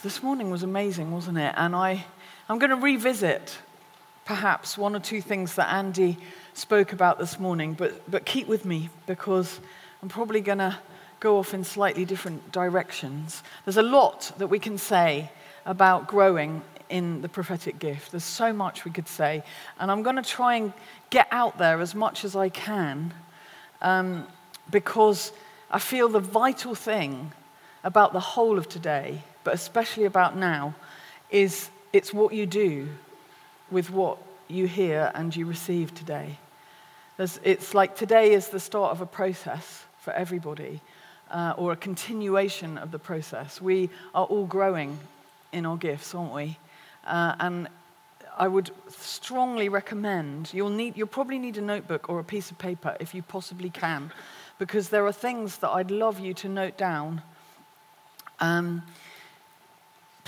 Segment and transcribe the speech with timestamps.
[0.00, 1.52] This morning was amazing, wasn't it?
[1.56, 2.04] And I,
[2.48, 3.58] I'm going to revisit
[4.24, 6.16] perhaps one or two things that Andy
[6.54, 9.58] spoke about this morning, but, but keep with me because
[10.00, 10.78] I'm probably going to
[11.18, 13.42] go off in slightly different directions.
[13.64, 15.32] There's a lot that we can say
[15.66, 18.12] about growing in the prophetic gift.
[18.12, 19.42] There's so much we could say.
[19.80, 20.72] And I'm going to try and
[21.10, 23.12] get out there as much as I can
[23.82, 24.28] um,
[24.70, 25.32] because
[25.72, 27.32] I feel the vital thing
[27.82, 30.74] about the whole of today but especially about now,
[31.30, 32.88] is it's what you do
[33.70, 36.38] with what you hear and you receive today.
[37.16, 40.80] There's, it's like today is the start of a process for everybody,
[41.30, 43.60] uh, or a continuation of the process.
[43.60, 44.98] We are all growing
[45.52, 46.58] in our gifts, aren't we?
[47.06, 47.68] Uh, and
[48.38, 52.58] I would strongly recommend you'll, need, you'll probably need a notebook or a piece of
[52.58, 54.12] paper if you possibly can,
[54.58, 57.22] because there are things that I'd love you to note down.
[58.40, 58.82] Um,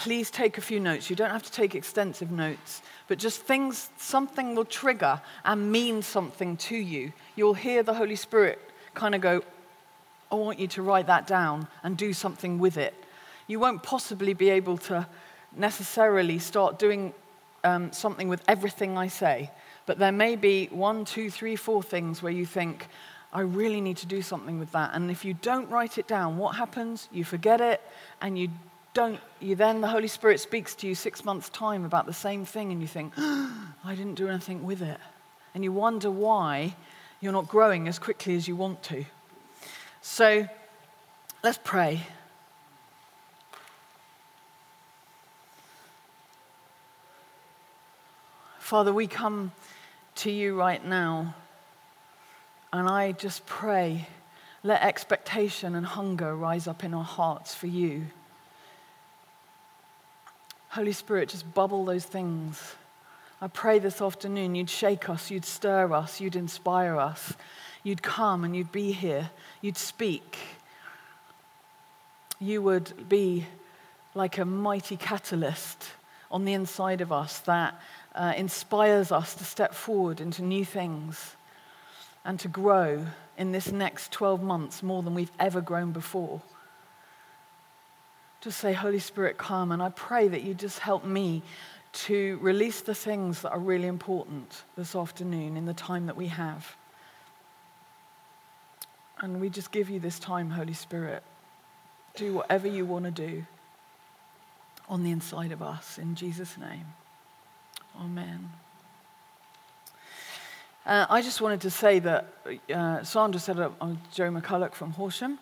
[0.00, 1.10] please take a few notes.
[1.10, 6.00] You don't have to take extensive notes, but just things, something will trigger and mean
[6.00, 7.12] something to you.
[7.36, 8.58] You'll hear the Holy Spirit
[8.94, 9.42] kind of go,
[10.32, 12.94] I want you to write that down and do something with it.
[13.46, 15.06] You won't possibly be able to
[15.54, 17.12] necessarily start doing
[17.62, 19.50] um, something with everything I say,
[19.84, 22.88] but there may be one, two, three, four things where you think,
[23.34, 24.92] I really need to do something with that.
[24.94, 27.08] And if you don't write it down, what happens?
[27.12, 27.82] You forget it
[28.22, 28.48] and you
[28.92, 32.44] don't you then the Holy Spirit speaks to you six months' time about the same
[32.44, 34.98] thing, and you think, oh, I didn't do anything with it.
[35.54, 36.74] And you wonder why
[37.20, 39.04] you're not growing as quickly as you want to.
[40.00, 40.48] So
[41.42, 42.00] let's pray.
[48.58, 49.52] Father, we come
[50.16, 51.34] to you right now,
[52.72, 54.06] and I just pray,
[54.62, 58.06] let expectation and hunger rise up in our hearts for you.
[60.70, 62.76] Holy Spirit, just bubble those things.
[63.40, 67.34] I pray this afternoon you'd shake us, you'd stir us, you'd inspire us,
[67.82, 70.38] you'd come and you'd be here, you'd speak.
[72.38, 73.46] You would be
[74.14, 75.88] like a mighty catalyst
[76.30, 77.74] on the inside of us that
[78.14, 81.34] uh, inspires us to step forward into new things
[82.24, 83.06] and to grow
[83.36, 86.40] in this next 12 months more than we've ever grown before
[88.40, 89.72] just say, Holy Spirit, come.
[89.72, 91.42] And I pray that you just help me
[91.92, 96.28] to release the things that are really important this afternoon in the time that we
[96.28, 96.76] have.
[99.20, 101.22] And we just give you this time, Holy Spirit.
[102.16, 103.44] Do whatever you want to do
[104.88, 105.98] on the inside of us.
[105.98, 106.86] In Jesus' name.
[108.00, 108.50] Amen.
[110.86, 112.32] Uh, I just wanted to say that
[112.72, 115.38] uh, Sandra said uh, I'm Joe McCulloch from Horsham.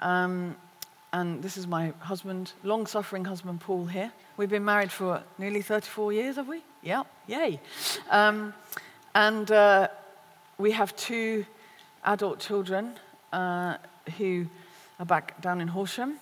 [0.00, 0.56] Um,
[1.12, 4.12] and this is my husband, long suffering husband, Paul, here.
[4.36, 6.62] We've been married for nearly 34 years, have we?
[6.82, 7.60] Yeah, yay.
[8.10, 8.54] Um,
[9.14, 9.88] and uh,
[10.58, 11.44] we have two
[12.04, 12.94] adult children
[13.32, 13.76] uh,
[14.18, 14.46] who
[15.00, 16.18] are back down in Horsham.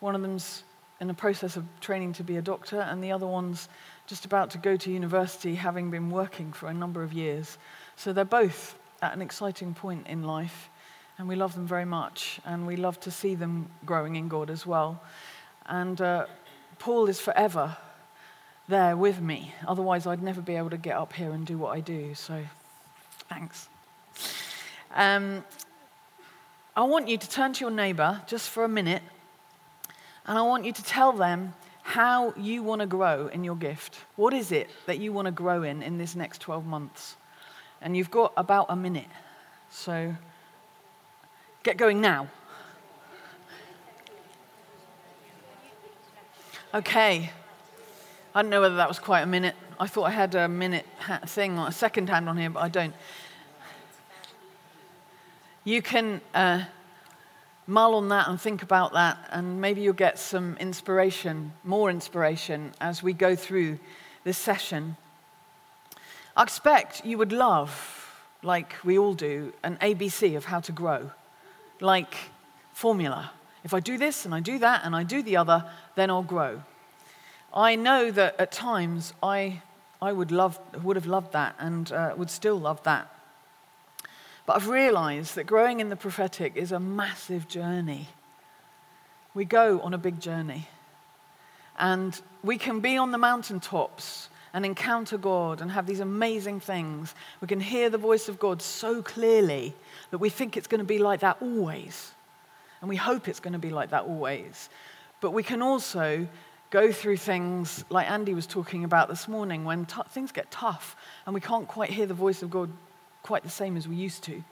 [0.00, 0.64] One of them's
[1.00, 3.68] in the process of training to be a doctor, and the other one's
[4.06, 7.58] just about to go to university, having been working for a number of years.
[7.96, 10.69] So they're both at an exciting point in life
[11.20, 14.48] and we love them very much, and we love to see them growing in God
[14.48, 15.02] as well.
[15.66, 16.24] And uh,
[16.78, 17.76] Paul is forever
[18.68, 19.54] there with me.
[19.68, 22.14] Otherwise, I'd never be able to get up here and do what I do.
[22.14, 22.42] So,
[23.28, 23.68] thanks.
[24.94, 25.44] Um,
[26.74, 29.02] I want you to turn to your neighbor just for a minute,
[30.26, 33.98] and I want you to tell them how you want to grow in your gift.
[34.16, 37.16] What is it that you want to grow in in this next 12 months?
[37.82, 39.08] And you've got about a minute.
[39.68, 40.14] So,
[41.62, 42.28] Get going now.
[46.72, 47.30] Okay.
[48.34, 49.54] I don't know whether that was quite a minute.
[49.78, 50.86] I thought I had a minute
[51.26, 52.94] thing, or a second hand on here, but I don't.
[55.64, 56.64] You can uh,
[57.66, 62.72] mull on that and think about that, and maybe you'll get some inspiration, more inspiration,
[62.80, 63.78] as we go through
[64.24, 64.96] this session.
[66.34, 71.10] I expect you would love, like we all do, an ABC of how to grow
[71.80, 72.14] like
[72.72, 73.32] formula.
[73.62, 76.22] If I do this and I do that and I do the other, then I'll
[76.22, 76.62] grow.
[77.52, 79.62] I know that at times I,
[80.00, 83.14] I would, love, would have loved that and uh, would still love that.
[84.46, 88.08] But I've realized that growing in the prophetic is a massive journey.
[89.34, 90.68] We go on a big journey.
[91.78, 97.14] And we can be on the mountaintops and encounter God and have these amazing things.
[97.40, 99.74] We can hear the voice of God so clearly
[100.10, 102.12] that we think it's going to be like that always.
[102.80, 104.68] And we hope it's going to be like that always.
[105.20, 106.26] But we can also
[106.70, 110.96] go through things like Andy was talking about this morning when t- things get tough
[111.26, 112.70] and we can't quite hear the voice of God
[113.22, 114.42] quite the same as we used to.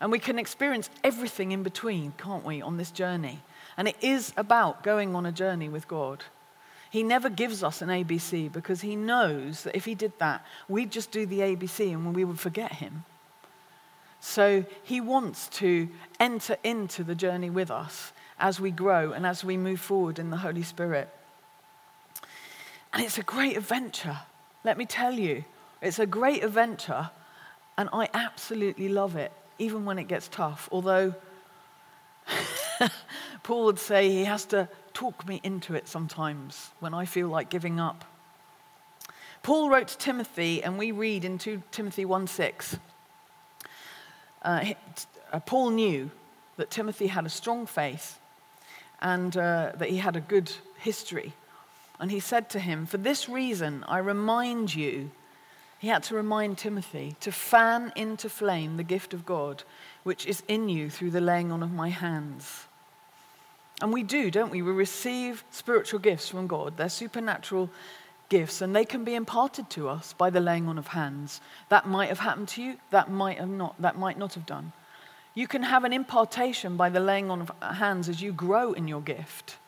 [0.00, 3.40] And we can experience everything in between, can't we, on this journey?
[3.76, 6.24] And it is about going on a journey with God.
[6.90, 10.90] He never gives us an ABC because he knows that if he did that, we'd
[10.90, 13.04] just do the ABC and we would forget him.
[14.20, 15.88] So he wants to
[16.18, 20.30] enter into the journey with us as we grow and as we move forward in
[20.30, 21.08] the Holy Spirit.
[22.92, 24.18] And it's a great adventure.
[24.64, 25.44] Let me tell you,
[25.82, 27.10] it's a great adventure,
[27.76, 30.68] and I absolutely love it, even when it gets tough.
[30.72, 31.14] Although
[33.42, 37.50] Paul would say he has to talk me into it sometimes when I feel like
[37.50, 38.02] giving up.
[39.42, 42.78] Paul wrote to Timothy, and we read in 2 Timothy 1 6.
[44.40, 44.64] Uh,
[45.32, 46.10] uh, Paul knew
[46.56, 48.18] that Timothy had a strong faith
[49.02, 51.34] and uh, that he had a good history.
[52.00, 55.10] And he said to him, For this reason, I remind you,
[55.78, 59.62] he had to remind Timothy, to fan into flame the gift of God,
[60.04, 62.66] which is in you through the laying on of my hands.
[63.82, 64.62] And we do, don't we?
[64.62, 66.76] We receive spiritual gifts from God.
[66.76, 67.70] They're supernatural
[68.28, 71.40] gifts, and they can be imparted to us by the laying on of hands.
[71.68, 74.72] That might have happened to you, that might have not, that might not have done.
[75.34, 78.88] You can have an impartation by the laying on of hands as you grow in
[78.88, 79.58] your gift.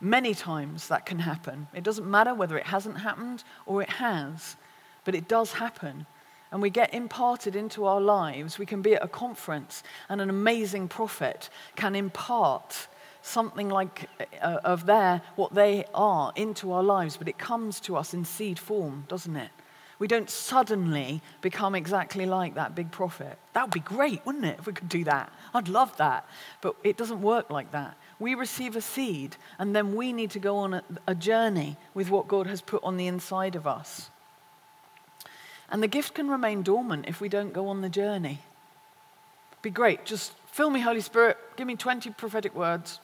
[0.00, 1.68] Many times that can happen.
[1.74, 4.56] It doesn't matter whether it hasn't happened or it has,
[5.04, 6.06] but it does happen.
[6.50, 8.58] And we get imparted into our lives.
[8.58, 12.88] We can be at a conference, and an amazing prophet can impart
[13.28, 14.08] something like
[14.40, 18.24] uh, of their what they are into our lives, but it comes to us in
[18.24, 19.50] seed form, doesn't it?
[19.98, 23.36] We don't suddenly become exactly like that big prophet.
[23.54, 25.32] That would be great, wouldn't it, if we could do that?
[25.52, 26.28] I'd love that.
[26.60, 27.96] But it doesn't work like that.
[28.20, 32.10] We receive a seed, and then we need to go on a, a journey with
[32.10, 34.10] what God has put on the inside of us.
[35.68, 38.40] And the gift can remain dormant if we don't go on the journey.
[39.62, 40.04] Be great.
[40.04, 41.36] Just fill me, Holy Spirit.
[41.56, 43.00] Give me 20 prophetic words.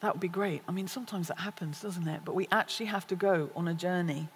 [0.00, 0.62] That would be great.
[0.68, 2.20] I mean, sometimes that happens, doesn't it?
[2.24, 4.28] But we actually have to go on a journey.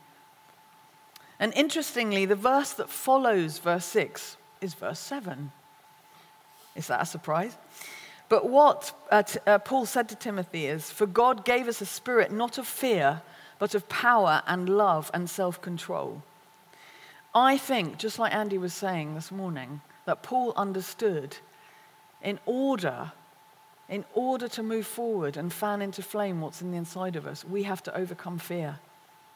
[1.39, 5.53] And interestingly, the verse that follows verse 6 is verse 7.
[6.75, 7.57] Is that a surprise?
[8.29, 11.87] But what uh, t- uh, Paul said to Timothy is For God gave us a
[11.87, 13.23] spirit not of fear,
[13.59, 16.23] but of power and love and self control.
[17.35, 21.37] I think, just like Andy was saying this morning, that Paul understood
[22.23, 23.13] in order
[23.93, 27.45] in order to move forward and fan into flame what's in the inside of us,
[27.45, 28.81] we have to overcome fear.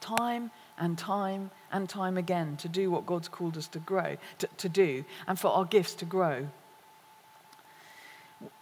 [0.01, 4.49] Time and time and time again to do what God's called us to grow, to,
[4.57, 6.49] to do, and for our gifts to grow.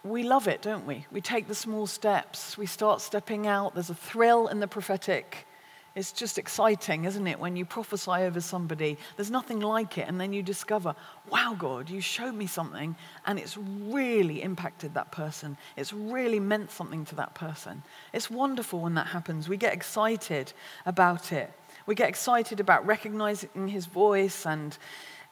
[0.03, 1.05] We love it, don't we?
[1.13, 3.73] We take the small steps, we start stepping out.
[3.73, 5.47] There's a thrill in the prophetic.
[5.95, 8.97] It's just exciting, isn't it, when you prophesy over somebody?
[9.15, 10.93] There's nothing like it, and then you discover,
[11.29, 15.55] wow, God, you showed me something, and it's really impacted that person.
[15.77, 17.81] It's really meant something to that person.
[18.11, 19.47] It's wonderful when that happens.
[19.47, 20.51] We get excited
[20.85, 21.53] about it.
[21.85, 24.77] We get excited about recognizing his voice and,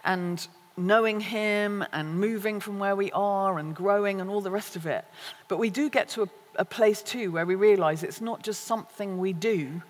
[0.05, 4.77] and knowing him and moving from where we are and growing and all the rest
[4.77, 5.03] of it.
[5.49, 8.63] But we do get to a, a place too where we realize it's not just
[8.63, 9.81] something we do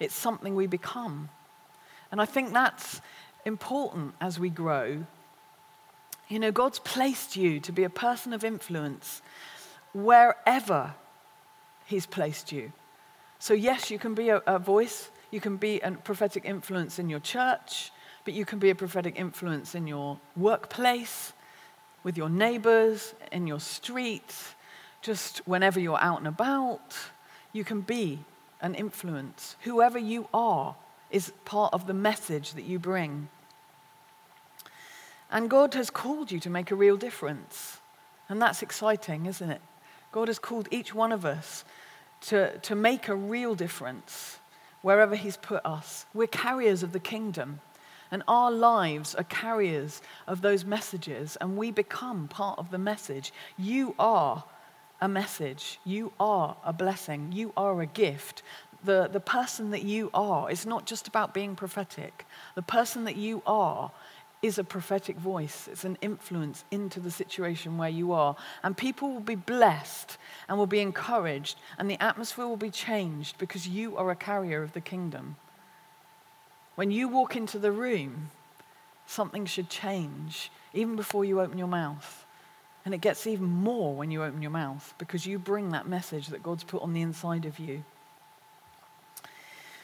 [0.00, 1.28] it's something we become.
[2.10, 3.00] And I think that's
[3.44, 5.04] important as we grow.
[6.28, 9.22] You know, God's placed you to be a person of influence
[9.92, 10.94] wherever
[11.86, 12.72] He's placed you.
[13.38, 17.08] So, yes, you can be a, a, voice, you can be a prophetic influence in
[17.08, 17.92] your church,
[18.24, 21.32] but you can be a prophetic influence in your workplace,
[22.02, 24.34] with your neighbors, in your street,
[25.02, 26.96] just whenever you're out and about.
[27.52, 28.18] You can be
[28.60, 29.56] and influence.
[29.60, 30.76] Whoever you are
[31.10, 33.28] is part of the message that you bring.
[35.30, 37.78] And God has called you to make a real difference.
[38.28, 39.60] And that's exciting, isn't it?
[40.12, 41.64] God has called each one of us
[42.22, 44.38] to, to make a real difference
[44.82, 46.06] wherever He's put us.
[46.14, 47.60] We're carriers of the kingdom,
[48.10, 53.32] and our lives are carriers of those messages, and we become part of the message.
[53.58, 54.44] You are
[55.00, 55.78] a message.
[55.84, 57.32] You are a blessing.
[57.32, 58.42] You are a gift.
[58.84, 62.26] The, the person that you are is not just about being prophetic.
[62.54, 63.90] The person that you are
[64.40, 65.68] is a prophetic voice.
[65.70, 68.36] It's an influence into the situation where you are.
[68.62, 70.16] And people will be blessed
[70.48, 74.62] and will be encouraged, and the atmosphere will be changed because you are a carrier
[74.62, 75.36] of the kingdom.
[76.76, 78.30] When you walk into the room,
[79.06, 82.24] something should change even before you open your mouth.
[82.88, 86.28] And it gets even more when you open your mouth because you bring that message
[86.28, 87.84] that God's put on the inside of you.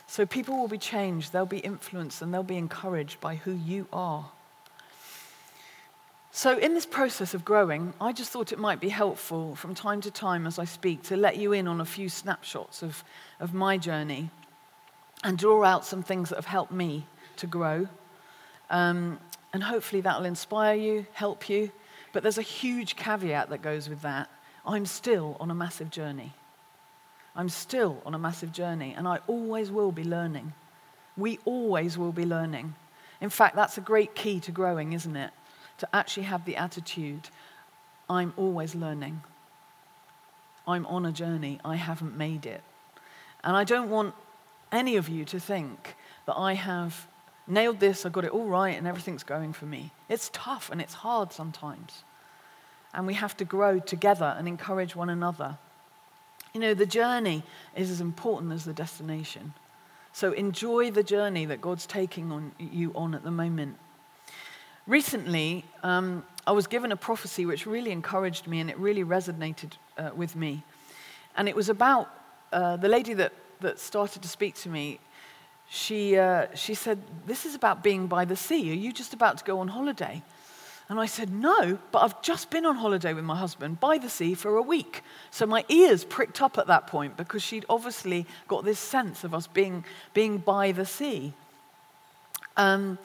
[0.06, 3.88] So people will be changed, they'll be influenced, and they'll be encouraged by who you
[3.92, 4.30] are.
[6.30, 10.00] So, in this process of growing, I just thought it might be helpful from time
[10.00, 13.04] to time as I speak to let you in on a few snapshots of,
[13.38, 14.30] of my journey
[15.22, 17.06] and draw out some things that have helped me
[17.36, 17.86] to grow.
[18.70, 19.18] Um,
[19.52, 21.70] and hopefully that'll inspire you, help you.
[22.14, 24.30] But there's a huge caveat that goes with that.
[24.64, 26.32] I'm still on a massive journey.
[27.36, 30.54] I'm still on a massive journey, and I always will be learning.
[31.18, 32.74] We always will be learning.
[33.20, 35.32] In fact, that's a great key to growing, isn't it?
[35.78, 37.28] to actually have the attitude
[38.08, 39.22] I'm always learning.
[40.66, 41.58] I'm on a journey.
[41.64, 42.62] I haven't made it.
[43.42, 44.14] And I don't want
[44.70, 47.06] any of you to think that I have
[47.46, 49.92] nailed this, I got it all right, and everything's going for me.
[50.08, 52.04] It's tough and it's hard sometimes.
[52.92, 55.58] And we have to grow together and encourage one another.
[56.52, 57.42] You know, the journey
[57.74, 59.54] is as important as the destination.
[60.12, 63.76] So enjoy the journey that God's taking on you on at the moment.
[64.86, 69.72] Recently, um, I was given a prophecy which really encouraged me and it really resonated
[69.98, 70.62] uh, with me.
[71.36, 72.10] And it was about
[72.52, 75.00] uh, the lady that, that started to speak to me.
[75.74, 78.70] She, uh, she said, This is about being by the sea.
[78.70, 80.22] Are you just about to go on holiday?
[80.88, 84.08] And I said, No, but I've just been on holiday with my husband by the
[84.08, 85.02] sea for a week.
[85.32, 89.34] So my ears pricked up at that point because she'd obviously got this sense of
[89.34, 91.32] us being, being by the sea.
[92.56, 92.96] Um,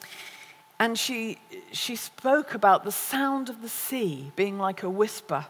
[0.78, 1.38] and she,
[1.72, 5.44] she spoke about the sound of the sea being like a whisper.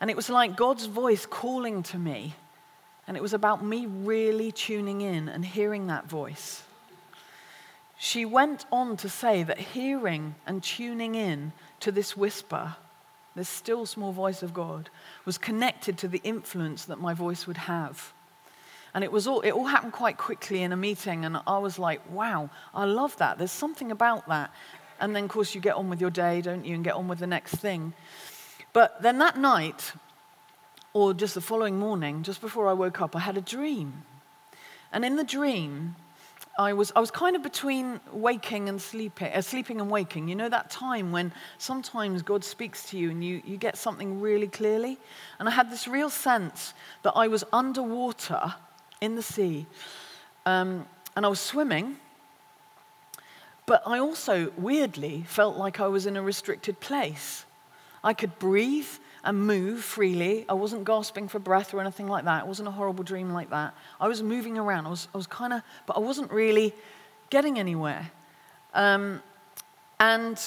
[0.00, 2.34] And it was like God's voice calling to me.
[3.06, 6.62] And it was about me really tuning in and hearing that voice.
[7.98, 12.76] She went on to say that hearing and tuning in to this whisper,
[13.36, 14.90] this still small voice of God,
[15.24, 18.12] was connected to the influence that my voice would have.
[18.94, 21.78] And it, was all, it all happened quite quickly in a meeting, and I was
[21.78, 23.38] like, wow, I love that.
[23.38, 24.52] There's something about that.
[25.00, 27.08] And then, of course, you get on with your day, don't you, and get on
[27.08, 27.92] with the next thing.
[28.72, 29.92] But then that night,
[30.94, 34.04] or just the following morning, just before I woke up, I had a dream.
[34.92, 35.96] And in the dream,
[36.56, 40.28] I was, I was kind of between waking and sleeping, uh, sleeping and waking.
[40.28, 44.20] You know that time when sometimes God speaks to you and you, you get something
[44.20, 44.96] really clearly?
[45.40, 48.54] And I had this real sense that I was underwater
[49.00, 49.66] in the sea.
[50.46, 50.86] Um,
[51.16, 51.96] and I was swimming,
[53.66, 57.44] but I also weirdly felt like I was in a restricted place.
[58.04, 58.88] I could breathe
[59.24, 60.44] and move freely.
[60.48, 62.44] I wasn't gasping for breath or anything like that.
[62.44, 63.74] It wasn't a horrible dream like that.
[64.00, 64.86] I was moving around.
[64.86, 66.74] I was, I was kind of, but I wasn't really
[67.30, 68.10] getting anywhere.
[68.74, 69.22] Um,
[69.98, 70.38] and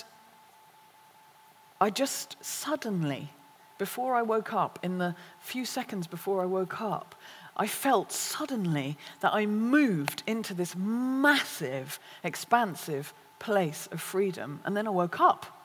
[1.82, 3.32] I just suddenly,
[3.78, 7.16] before I woke up, in the few seconds before I woke up,
[7.56, 14.60] I felt suddenly that I moved into this massive, expansive place of freedom.
[14.64, 15.57] And then I woke up.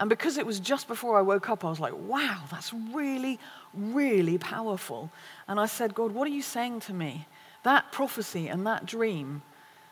[0.00, 3.38] And because it was just before I woke up, I was like, wow, that's really,
[3.74, 5.10] really powerful.
[5.46, 7.26] And I said, God, what are you saying to me?
[7.64, 9.42] That prophecy and that dream,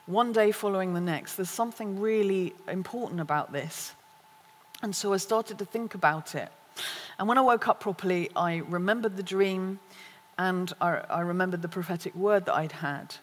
[0.07, 3.93] one day following the next, there's something really important about this.
[4.83, 6.51] And so I started to think about it.
[7.19, 9.79] And when I woke up properly, I remembered the dream
[10.39, 13.17] and I, I remembered the prophetic word that I'd had.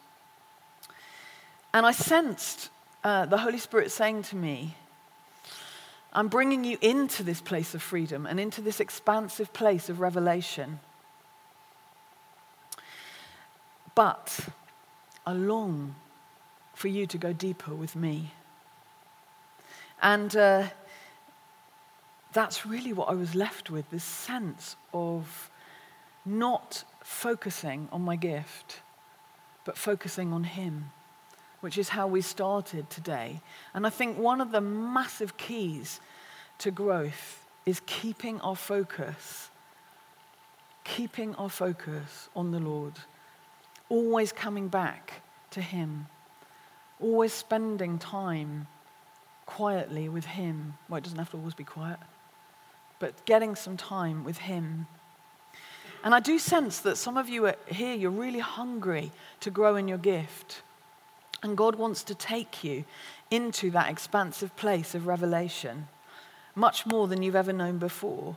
[1.74, 2.70] And I sensed
[3.04, 4.76] uh, the Holy Spirit saying to me,
[6.16, 10.80] I'm bringing you into this place of freedom and into this expansive place of revelation.
[13.96, 14.40] But
[15.26, 15.96] I long
[16.74, 18.32] for you to go deeper with me.
[20.02, 20.68] And uh,
[22.32, 25.50] that's really what I was left with this sense of
[26.24, 28.80] not focusing on my gift,
[29.66, 30.92] but focusing on Him,
[31.66, 33.42] which is how we started today.
[33.74, 36.00] And I think one of the massive keys
[36.60, 39.50] to growth is keeping our focus,
[40.84, 42.94] keeping our focus on the Lord,
[43.90, 46.06] always coming back to Him,
[47.02, 48.68] always spending time
[49.48, 50.76] quietly with Him.
[50.88, 51.98] Well, it doesn't have to always be quiet,
[53.00, 54.86] but getting some time with Him
[56.06, 59.76] and I do sense that some of you are here, you're really hungry to grow
[59.76, 60.62] in your gift.
[61.46, 62.86] And God wants to take you
[63.30, 65.88] into that expansive place of revelation,
[66.56, 68.36] much more than you've ever known before.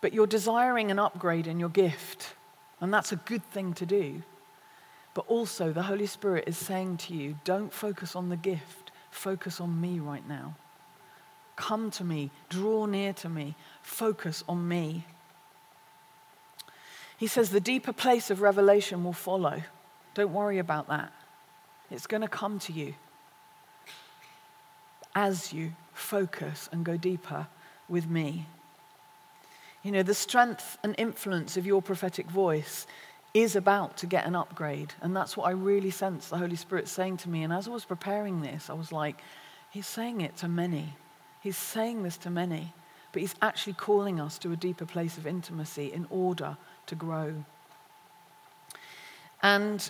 [0.00, 2.34] But you're desiring an upgrade in your gift,
[2.80, 4.22] and that's a good thing to do.
[5.12, 9.60] But also, the Holy Spirit is saying to you, don't focus on the gift, focus
[9.60, 10.56] on me right now.
[11.56, 15.04] Come to me, draw near to me, focus on me.
[17.18, 19.62] He says the deeper place of revelation will follow.
[20.14, 21.12] Don't worry about that.
[21.90, 22.94] It's going to come to you
[25.14, 27.46] as you focus and go deeper
[27.88, 28.46] with me.
[29.82, 32.86] You know, the strength and influence of your prophetic voice
[33.32, 34.94] is about to get an upgrade.
[35.00, 37.42] And that's what I really sense the Holy Spirit saying to me.
[37.42, 39.20] And as I was preparing this, I was like,
[39.70, 40.96] He's saying it to many.
[41.42, 42.72] He's saying this to many.
[43.12, 47.44] But He's actually calling us to a deeper place of intimacy in order to grow.
[49.42, 49.88] And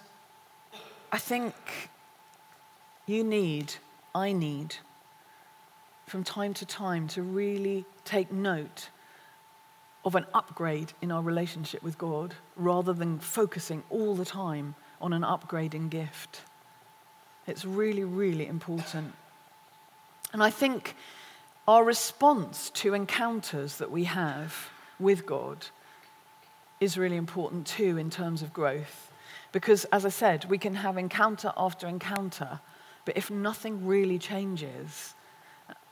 [1.17, 1.55] I think
[3.07, 3.73] you need,
[4.15, 4.77] I need,
[6.07, 8.91] from time to time to really take note
[10.05, 15.15] of an upgrade in our relationship with God rather than focusing all the time on
[15.15, 16.43] an upgrading gift.
[17.47, 19.15] It's really, really important.
[20.35, 20.97] And I think
[21.67, 24.69] our response to encounters that we have
[25.01, 25.65] with God
[26.79, 29.11] is really important too in terms of growth.
[29.53, 32.61] Because, as I said, we can have encounter after encounter,
[33.05, 35.15] but if nothing really changes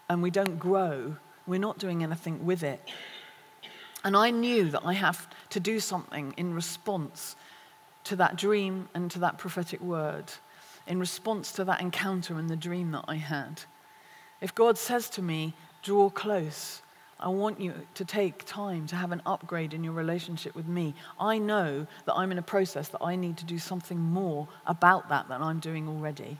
[0.08, 2.80] and we don't grow, we're not doing anything with it.
[4.04, 7.36] And I knew that I have to do something in response
[8.04, 10.32] to that dream and to that prophetic word,
[10.86, 13.62] in response to that encounter and the dream that I had.
[14.42, 16.82] If God says to me, draw close,
[17.24, 20.94] I want you to take time to have an upgrade in your relationship with me.
[21.18, 25.08] I know that I'm in a process that I need to do something more about
[25.08, 26.36] that than I'm doing already.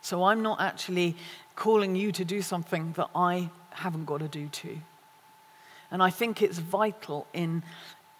[0.00, 1.16] So I'm not actually
[1.56, 4.78] calling you to do something that I haven't got to do too.
[5.90, 7.64] And I think it's vital in,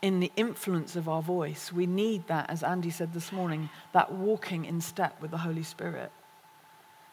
[0.02, 1.72] in the influence of our voice.
[1.72, 5.62] We need that, as Andy said this morning, that walking in step with the Holy
[5.62, 6.10] Spirit,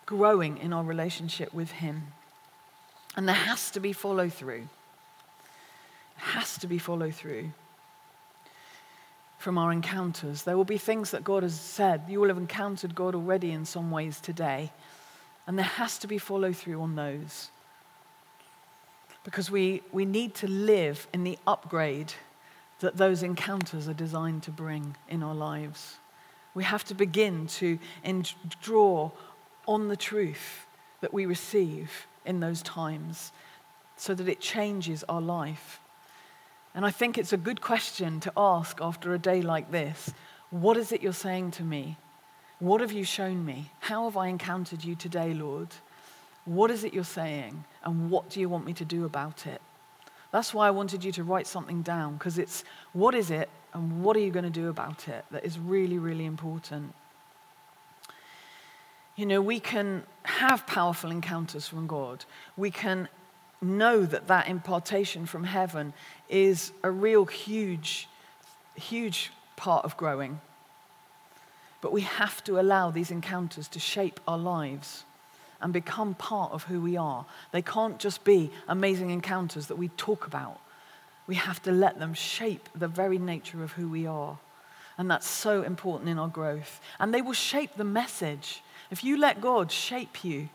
[0.08, 2.08] growing in our relationship with Him.
[3.16, 4.68] And there has to be follow through.
[6.16, 7.52] Has to be follow through
[9.38, 10.44] from our encounters.
[10.44, 12.04] There will be things that God has said.
[12.08, 14.72] You will have encountered God already in some ways today.
[15.46, 17.52] And there has to be follow through on those
[19.24, 22.14] because we, we need to live in the upgrade
[22.80, 25.98] that those encounters are designed to bring in our lives.
[26.54, 27.80] We have to begin to
[28.62, 29.12] draw
[29.68, 30.68] on the truth
[31.02, 33.32] that we receive in those times
[33.98, 35.80] so that it changes our life.
[36.76, 40.14] And I think it's a good question to ask after a day like this
[40.52, 41.98] What is it you're saying to me?
[42.60, 43.72] What have you shown me?
[43.80, 45.70] How have I encountered you today, Lord?
[46.44, 47.64] What is it you're saying?
[47.84, 49.62] And what do you want me to do about it?
[50.32, 54.04] That's why I wanted you to write something down, because it's what is it and
[54.04, 56.94] what are you going to do about it that is really, really important.
[59.16, 62.26] You know, we can have powerful encounters from God.
[62.58, 63.08] We can
[63.62, 65.94] know that that impartation from heaven
[66.30, 68.08] is a real huge,
[68.76, 70.40] huge part of growing.
[71.82, 75.04] But we have to allow these encounters to shape our lives
[75.62, 77.26] and become part of who we are.
[77.52, 80.60] They can't just be amazing encounters that we talk about.
[81.28, 84.38] We have to let them shape the very nature of who we are.
[84.98, 86.80] And that's so important in our growth.
[87.00, 88.64] And they will shape the message.
[88.92, 90.50] If you let God shape you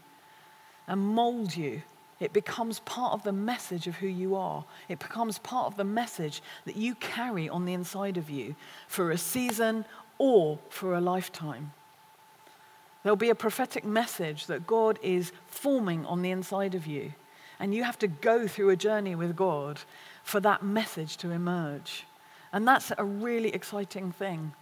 [0.86, 1.82] and mold you,
[2.20, 4.64] it becomes part of the message of who you are.
[4.88, 8.54] It becomes part of the message that you carry on the inside of you
[8.86, 9.86] for a season
[10.18, 11.72] or for a lifetime.
[13.02, 17.14] There'll be a prophetic message that God is forming on the inside of you.
[17.58, 19.80] And you have to go through a journey with God
[20.22, 22.04] for that message to emerge.
[22.52, 24.52] And that's a really exciting thing.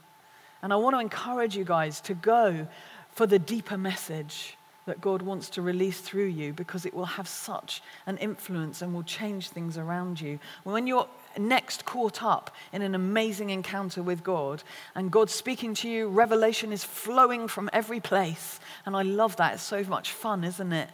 [0.62, 2.68] And I want to encourage you guys to go
[3.10, 4.56] for the deeper message
[4.88, 8.94] that God wants to release through you because it will have such an influence and
[8.94, 10.38] will change things around you.
[10.64, 14.62] When you're next caught up in an amazing encounter with God
[14.94, 18.60] and God's speaking to you, revelation is flowing from every place.
[18.86, 19.54] And I love that.
[19.54, 20.88] It's so much fun, isn't it?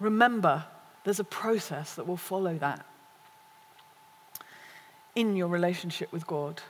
[0.00, 0.64] Remember,
[1.04, 2.84] there's a process that will follow that
[5.14, 6.60] in your relationship with God.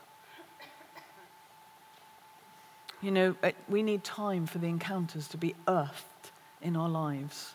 [3.02, 3.36] You know,
[3.68, 7.54] we need time for the encounters to be earthed in our lives.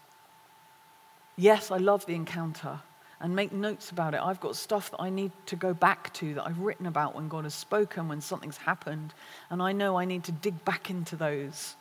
[1.38, 2.80] Yes, I love the encounter
[3.20, 4.22] and make notes about it.
[4.22, 7.28] I've got stuff that I need to go back to that I've written about when
[7.28, 9.14] God has spoken, when something's happened,
[9.50, 11.76] and I know I need to dig back into those.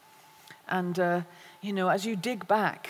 [0.69, 1.23] And, uh,
[1.61, 2.89] you know, as you dig back,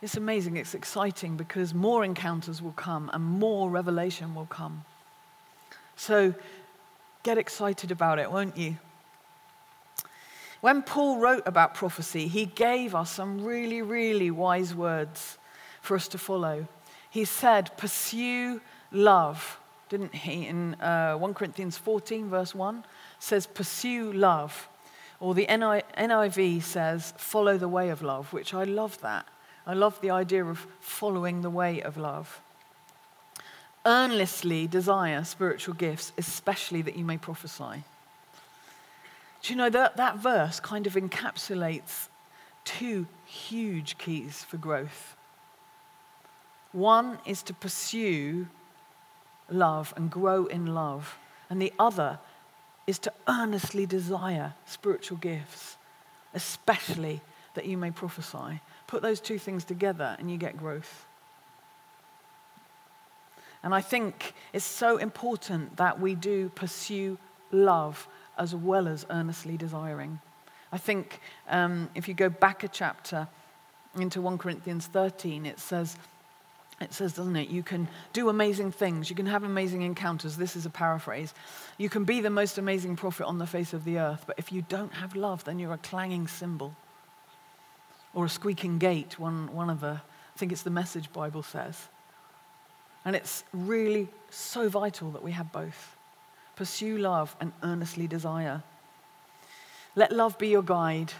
[0.00, 4.84] it's amazing, it's exciting because more encounters will come and more revelation will come.
[5.96, 6.34] So
[7.24, 8.76] get excited about it, won't you?
[10.60, 15.38] When Paul wrote about prophecy, he gave us some really, really wise words
[15.80, 16.66] for us to follow.
[17.10, 20.46] He said, Pursue love, didn't he?
[20.46, 22.84] In uh, 1 Corinthians 14, verse 1,
[23.18, 24.68] says, Pursue love.
[25.20, 29.26] Or the NIV says, follow the way of love, which I love that.
[29.66, 32.40] I love the idea of following the way of love.
[33.84, 37.84] Earnestly desire spiritual gifts, especially that you may prophesy.
[39.48, 42.08] Do you know that that verse kind of encapsulates
[42.66, 45.16] two huge keys for growth?
[46.72, 48.48] One is to pursue
[49.48, 51.16] love and grow in love,
[51.48, 52.18] and the other
[52.86, 55.78] is to earnestly desire spiritual gifts,
[56.34, 57.22] especially
[57.54, 58.60] that you may prophesy.
[58.86, 61.06] Put those two things together and you get growth.
[63.62, 67.16] And I think it's so important that we do pursue
[67.50, 68.06] love
[68.38, 70.20] as well as earnestly desiring.
[70.72, 73.28] I think um, if you go back a chapter
[73.96, 75.96] into 1 Corinthians 13, it says,
[76.80, 77.48] it says, doesn't it?
[77.48, 79.10] You can do amazing things.
[79.10, 80.36] You can have amazing encounters.
[80.36, 81.34] This is a paraphrase.
[81.78, 84.52] You can be the most amazing prophet on the face of the earth, but if
[84.52, 86.74] you don't have love, then you're a clanging cymbal
[88.14, 91.88] or a squeaking gate, one, one of the, I think it's the Message Bible says.
[93.04, 95.97] And it's really so vital that we have both.
[96.58, 98.64] Pursue love and earnestly desire.
[99.94, 101.12] Let love be your guide.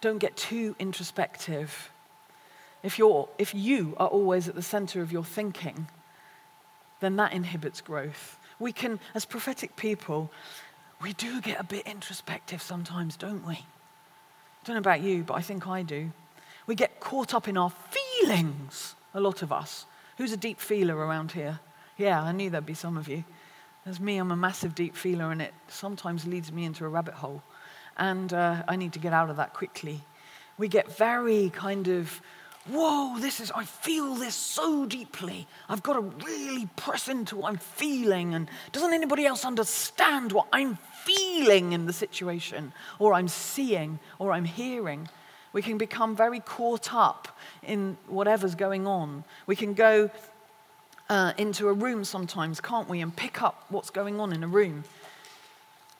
[0.00, 1.92] Don't get too introspective
[2.82, 5.86] if, you're, if you are always at the center of your thinking,
[6.98, 8.36] then that inhibits growth.
[8.58, 10.32] We can, as prophetic people,
[11.00, 13.54] we do get a bit introspective sometimes, don't we?
[13.54, 16.10] I don't know about you, but I think I do.
[16.66, 19.86] We get caught up in our feelings, a lot of us.
[20.18, 21.60] Who's a deep feeler around here?
[21.96, 23.22] Yeah, I knew there'd be some of you.
[23.86, 27.14] As me, I'm a massive deep feeler, and it sometimes leads me into a rabbit
[27.14, 27.42] hole.
[27.98, 30.00] And uh, I need to get out of that quickly.
[30.56, 32.20] We get very kind of
[32.66, 35.46] whoa, this is, I feel this so deeply.
[35.68, 38.34] I've got to really press into what I'm feeling.
[38.34, 44.32] And doesn't anybody else understand what I'm feeling in the situation, or I'm seeing, or
[44.32, 45.08] I'm hearing?
[45.52, 49.24] We can become very caught up in whatever's going on.
[49.46, 50.10] We can go
[51.08, 54.48] uh, into a room sometimes, can't we, and pick up what's going on in a
[54.48, 54.84] room.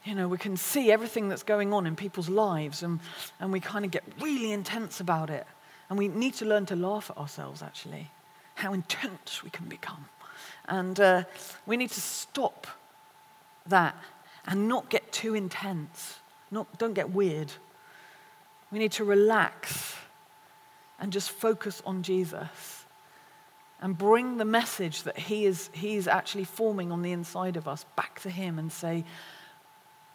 [0.05, 3.01] You know, we can see everything that's going on in people's lives, and,
[3.41, 5.47] and we kind of get really intense about it.
[5.89, 8.11] And we need to learn to laugh at ourselves, actually,
[8.55, 10.07] how intense we can become.
[10.67, 11.25] And uh,
[11.67, 12.67] we need to stop
[13.67, 13.97] that
[14.47, 16.19] and not get too intense.
[16.51, 17.53] Not, don't get weird.
[18.71, 19.95] We need to relax
[20.99, 22.84] and just focus on Jesus
[23.85, 27.69] and bring the message that he is, he is actually forming on the inside of
[27.69, 29.05] us back to Him and say,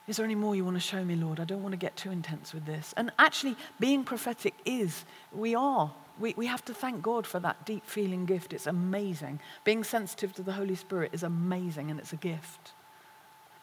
[0.08, 1.40] is there any more you want to show me, Lord?
[1.40, 2.96] I don't want to get too intense with this.
[2.98, 5.94] And actually, being prophetic is, we are.
[6.20, 8.54] We, we have to thank God for that deep feeling gift.
[8.54, 9.40] It's amazing.
[9.66, 12.72] Being sensitive to the Holy Spirit is amazing and it's a gift.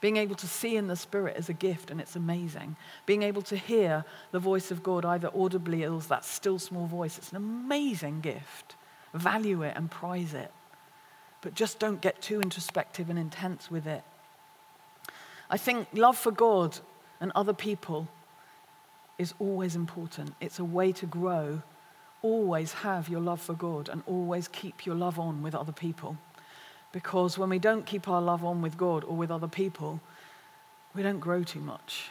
[0.01, 2.77] Being able to see in the Spirit is a gift and it's amazing.
[3.07, 7.19] Being able to hear the voice of God either audibly or that still small voice,
[7.19, 8.77] it's an amazing gift.
[9.17, 10.53] Value it and prize it.
[11.41, 14.03] But just don't get too introspective and intense with it.
[15.49, 16.79] I think love for God
[17.21, 18.09] and other people
[19.19, 20.35] is always important.
[20.41, 21.63] It's a way to grow.
[22.23, 26.17] Always have your love for God and always keep your love on with other people.
[26.93, 30.01] Because when we don't keep our love on with God or with other people,
[30.95, 32.09] we don't grow too much.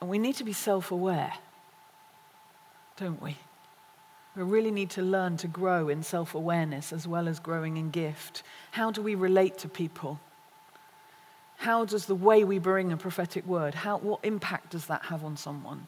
[0.00, 1.32] And we need to be self aware,
[2.96, 3.38] don't we?
[4.36, 7.90] We really need to learn to grow in self awareness as well as growing in
[7.90, 8.42] gift.
[8.72, 10.18] How do we relate to people?
[11.58, 15.24] How does the way we bring a prophetic word, how, what impact does that have
[15.24, 15.86] on someone?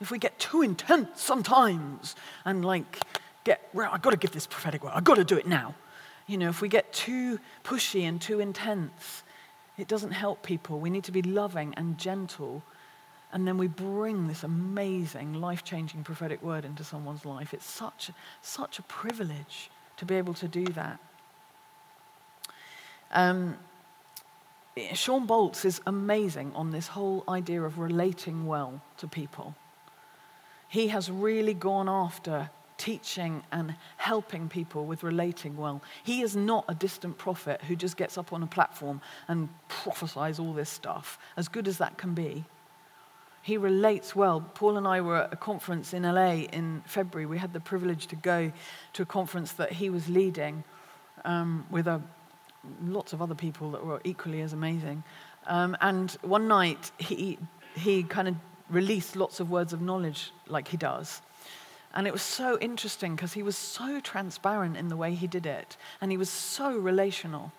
[0.00, 3.00] If we get too intense sometimes and like
[3.44, 5.74] get, well, I've got to give this prophetic word, I've got to do it now.
[6.26, 9.22] You know, if we get too pushy and too intense,
[9.76, 10.78] it doesn't help people.
[10.78, 12.62] We need to be loving and gentle.
[13.32, 17.54] And then we bring this amazing, life changing prophetic word into someone's life.
[17.54, 18.10] It's such,
[18.42, 20.98] such a privilege to be able to do that.
[23.10, 23.56] Um,
[24.94, 29.54] Shawn Bolz is amazing on this whole idea of relating well to people.
[30.68, 35.82] He has really gone after teaching and helping people with relating well.
[36.02, 40.38] He is not a distant prophet who just gets up on a platform and prophesies
[40.38, 42.44] all this stuff, as good as that can be.
[43.42, 44.40] He relates well.
[44.40, 47.26] Paul and I were at a conference in LA in February.
[47.26, 48.52] We had the privilege to go
[48.92, 50.64] to a conference that he was leading
[51.24, 52.00] um, with a
[52.84, 55.02] lots of other people that were equally as amazing.
[55.46, 57.38] Um, and one night, he,
[57.74, 58.36] he kind of
[58.70, 61.20] released lots of words of knowledge like he does.
[61.94, 65.44] And it was so interesting because he was so transparent in the way he did
[65.44, 67.52] it, and he was so relational.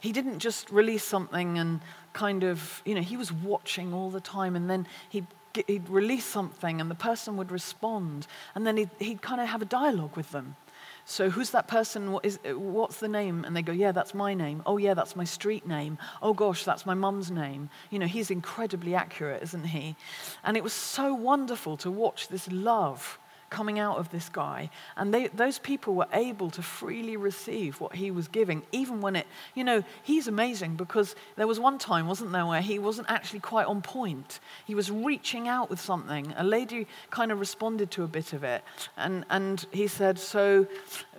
[0.00, 1.80] He didn't just release something and
[2.12, 5.26] kind of, you know, he was watching all the time and then he'd,
[5.66, 9.62] he'd release something and the person would respond and then he'd, he'd kind of have
[9.62, 10.56] a dialogue with them.
[11.04, 12.12] So who's that person?
[12.12, 13.44] What is, what's the name?
[13.44, 14.62] And they go, yeah, that's my name.
[14.66, 15.98] Oh, yeah, that's my street name.
[16.22, 17.68] Oh, gosh, that's my mum's name.
[17.90, 19.96] You know, he's incredibly accurate, isn't he?
[20.44, 23.18] And it was so wonderful to watch this love
[23.50, 24.70] coming out of this guy.
[24.96, 29.16] And they, those people were able to freely receive what he was giving, even when
[29.16, 33.10] it, you know, he's amazing because there was one time, wasn't there, where he wasn't
[33.10, 34.40] actually quite on point.
[34.64, 36.32] He was reaching out with something.
[36.36, 38.62] A lady kind of responded to a bit of it.
[38.96, 40.66] And, and he said, So,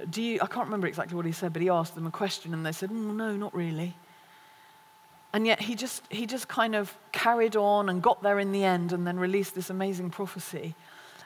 [0.10, 2.54] do you, I can't remember exactly what he said, but he asked them a question
[2.54, 3.96] and they said, mm, No, not really.
[5.34, 8.66] And yet he just, he just kind of carried on and got there in the
[8.66, 10.76] end and then released this amazing prophecy.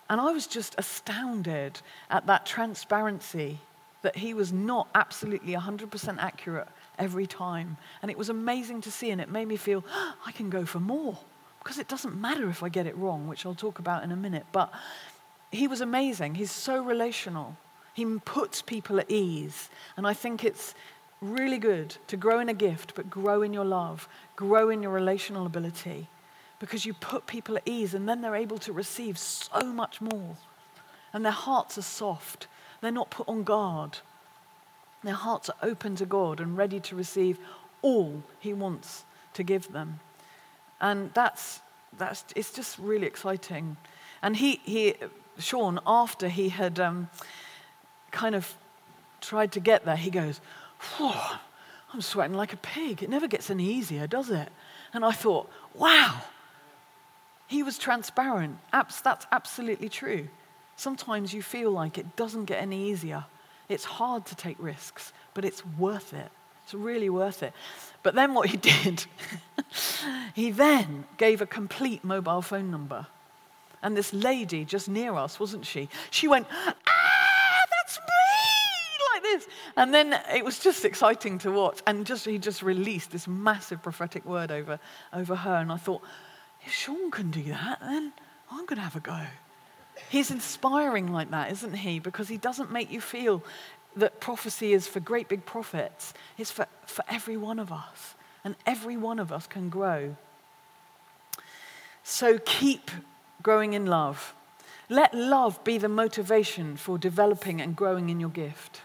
[0.10, 3.60] And I was just astounded at that transparency
[4.04, 6.68] that he was not absolutely 100% accurate
[7.00, 7.78] every time.
[8.02, 10.66] And it was amazing to see, and it made me feel oh, I can go
[10.66, 11.18] for more
[11.60, 14.16] because it doesn't matter if I get it wrong, which I'll talk about in a
[14.16, 14.46] minute.
[14.52, 14.72] But
[15.52, 16.36] he was amazing.
[16.36, 17.58] He's so relational.
[17.96, 19.70] He puts people at ease.
[19.98, 20.76] And I think it's
[21.22, 24.92] really good to grow in a gift, but grow in your love, grow in your
[24.92, 26.10] relational ability
[26.60, 30.38] because you put people at ease and then they're able to receive so much more.
[31.14, 32.48] And their hearts are soft,
[32.82, 34.00] they're not put on guard.
[35.04, 37.38] Their hearts are open to God and ready to receive
[37.84, 40.00] all He wants to give them.
[40.82, 41.62] And that's,
[41.98, 43.78] that's it's just really exciting.
[44.22, 44.96] And he, he
[45.38, 47.10] Shawn, after he had um,
[48.12, 48.54] kind of
[49.22, 50.42] tried to get there, he goes,
[51.00, 53.04] I'm sweating like a pig.
[53.04, 54.50] It never gets any easier, does it?
[54.94, 56.22] And I thought, wow,
[57.48, 58.58] he was transparent.
[58.72, 60.28] That's absolutely true.
[60.76, 63.26] Sometimes you feel like it doesn't get any easier.
[63.70, 66.32] It's hard to take risks, but it's worth it.
[66.64, 67.54] It's really worth it.
[68.04, 69.06] But then what he did,
[70.34, 73.08] he then gave a complete mobile phone number.
[73.82, 75.90] And this lady just near us, wasn't she?
[76.10, 76.74] She went, ah,
[77.70, 79.48] that's me, like this.
[79.78, 81.82] And then it was just exciting to watch.
[81.86, 84.80] And just he just released this massive prophetic word over,
[85.14, 85.58] over her.
[85.58, 86.02] And I thought,
[86.66, 88.12] if Shawn can do that, then
[88.52, 89.22] I'm going to have a go.
[90.10, 92.00] He's inspiring like that, isn't he?
[92.00, 93.44] Because he doesn't make you feel
[93.96, 96.14] that prophecy is for great big prophets.
[96.38, 98.16] It's for, for every one of us.
[98.44, 100.16] And every one of us can grow.
[102.04, 102.92] So keep
[103.42, 104.36] growing in love.
[104.90, 108.82] Let love be the motivation for developing and growing in your gift.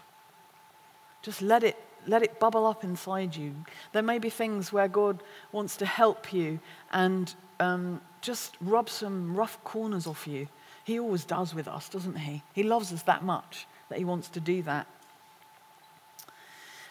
[1.21, 3.53] Just let it let it bubble up inside you.
[3.93, 6.59] There may be things where God wants to help you
[6.91, 10.47] and um, just rub some rough corners off you.
[10.83, 12.41] He always does with us, doesn't he?
[12.53, 14.87] He loves us that much that he wants to do that.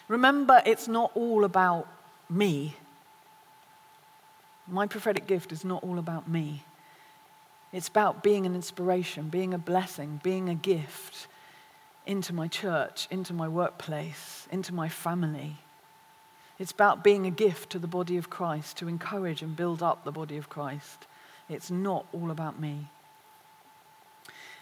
[0.07, 1.87] Remember, it's not all about
[2.29, 2.75] me.
[4.67, 6.63] My prophetic gift is not all about me.
[7.73, 11.27] It's about being an inspiration, being a blessing, being a gift
[12.05, 15.57] into my church, into my workplace, into my family.
[16.61, 20.03] It's about being a gift to the body of Christ, to encourage and build up
[20.03, 21.07] the body of Christ.
[21.49, 22.87] It's not all about me.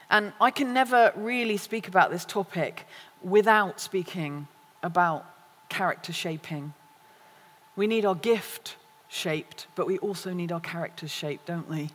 [0.09, 2.87] And I can never really speak about this topic
[3.21, 4.47] without speaking
[4.81, 5.25] about
[5.67, 6.73] character shaping.
[7.75, 8.77] We need our gift
[9.09, 11.89] shaped, but we also need our characters shaped, don't we?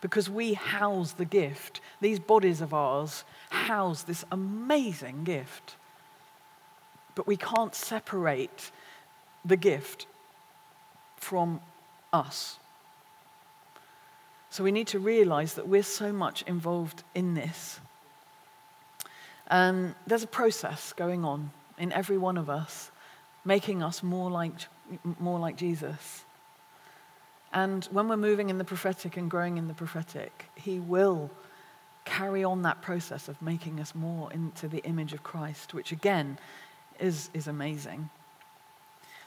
[0.00, 1.80] Because we house the gift.
[2.00, 5.76] These bodies of ours house this amazing gift.
[7.14, 8.72] But we can't separate
[9.44, 10.06] the gift
[11.16, 11.60] from
[12.12, 12.58] us.
[14.50, 17.80] So we need to realize that we're so much involved in this.
[19.48, 22.90] And there's a process going on in every one of us,
[23.44, 24.52] making us more like,
[25.18, 26.24] more like Jesus.
[27.52, 31.30] And when we're moving in the prophetic and growing in the prophetic, He will
[32.04, 36.38] carry on that process of making us more into the image of Christ, which again
[37.00, 38.10] is, is amazing.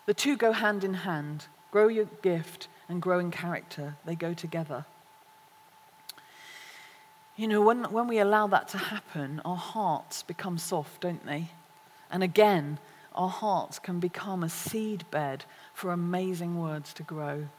[0.08, 4.34] The two go hand in hand grow your gift and grow in character, they go
[4.34, 4.86] together.
[7.36, 11.52] You know, when, when we allow that to happen, our hearts become soft, don't they?
[12.10, 12.80] And again,
[13.14, 17.50] our hearts can become a seed bed for amazing words to grow,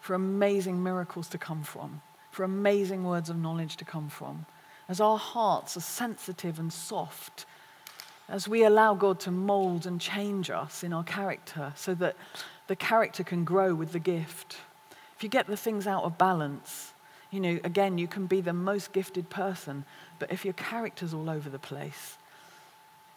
[0.00, 2.00] for amazing miracles to come from
[2.36, 4.44] for amazing words of knowledge to come from.
[4.90, 7.46] As our hearts are sensitive and soft,
[8.28, 12.16] as we allow God to mold and change us in our character so that
[12.66, 14.56] the character can grow with the gift.
[15.16, 16.92] If you get the things out of balance,
[17.30, 19.84] you know, again, you can be the most gifted person,
[20.18, 22.18] but if your character's all over the place,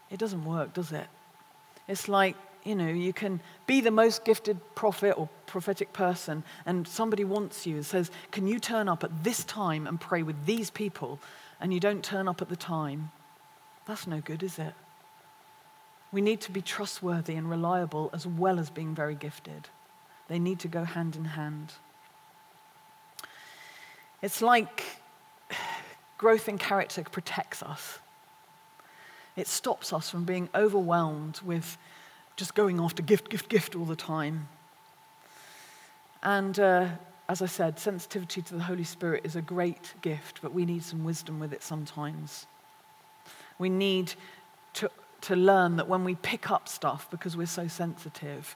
[0.09, 1.07] it doesn't work, does it?
[1.87, 6.87] It's like you know, you can be the most gifted prophet or prophetic person, and
[6.87, 10.45] somebody wants you and says, Can you turn up at this time and pray with
[10.45, 11.19] these people?
[11.61, 13.11] And you don't turn up at the time.
[13.85, 14.73] That's no good, is it?
[16.11, 19.69] We need to be trustworthy and reliable as well as being very gifted.
[20.27, 21.73] They need to go hand in hand.
[24.21, 24.83] It's like
[26.17, 27.99] growth in character protects us.
[29.35, 31.77] It stops us from being overwhelmed with
[32.35, 34.47] just going after gift, gift, gift all the time.
[36.21, 36.87] And uh,
[37.29, 40.83] as I said, sensitivity to the Holy Spirit is a great gift, but we need
[40.83, 42.47] some wisdom with it sometimes.
[43.57, 44.13] We need
[44.73, 44.89] to,
[45.21, 48.55] to learn that when we pick up stuff because we're so sensitive,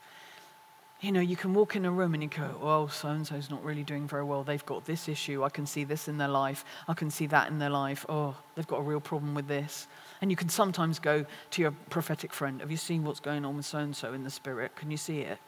[1.00, 3.50] you know, you can walk in a room and you go, oh, so and so's
[3.50, 4.42] not really doing very well.
[4.42, 5.44] They've got this issue.
[5.44, 6.64] I can see this in their life.
[6.88, 8.06] I can see that in their life.
[8.08, 9.86] Oh, they've got a real problem with this.
[10.22, 13.56] And you can sometimes go to your prophetic friend, Have you seen what's going on
[13.56, 14.76] with so and so in the spirit?
[14.76, 15.38] Can you see it?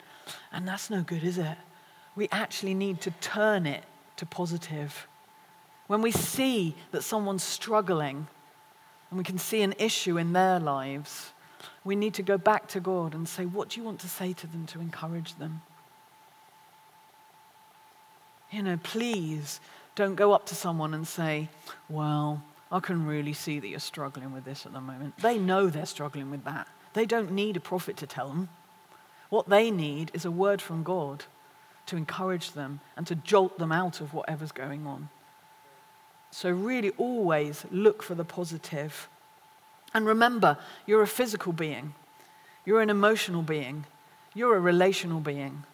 [0.52, 1.56] And that's no good, is it?
[2.16, 3.84] We actually need to turn it
[4.16, 5.06] to positive.
[5.86, 8.26] When we see that someone's struggling
[9.16, 11.32] and we can see an issue in their lives,
[11.84, 14.34] we need to go back to God and say, What do you want to say
[14.34, 15.62] to them to encourage them?
[18.50, 19.58] You know, please
[19.94, 21.48] don't go up to someone and say,
[21.88, 25.16] Well, I can really see that you're struggling with this at the moment.
[25.16, 26.68] They know they're struggling with that.
[26.92, 28.50] They don't need a prophet to tell them.
[29.30, 31.24] What they need is a word from God
[31.86, 35.08] to encourage them and to jolt them out of whatever's going on.
[36.36, 39.08] So, really, always look for the positive
[39.94, 41.94] and remember, you're a physical being,
[42.66, 43.86] you're an emotional being,
[44.34, 45.64] you're a relational being,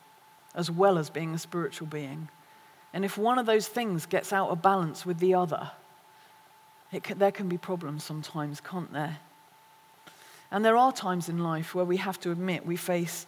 [0.55, 2.29] as well as being a spiritual being.
[2.93, 5.73] And if one of those things gets out of balance with the other,
[7.03, 9.19] can, there can be problems sometimes, can't there?
[10.53, 13.27] And there are times in life where we have to admit we face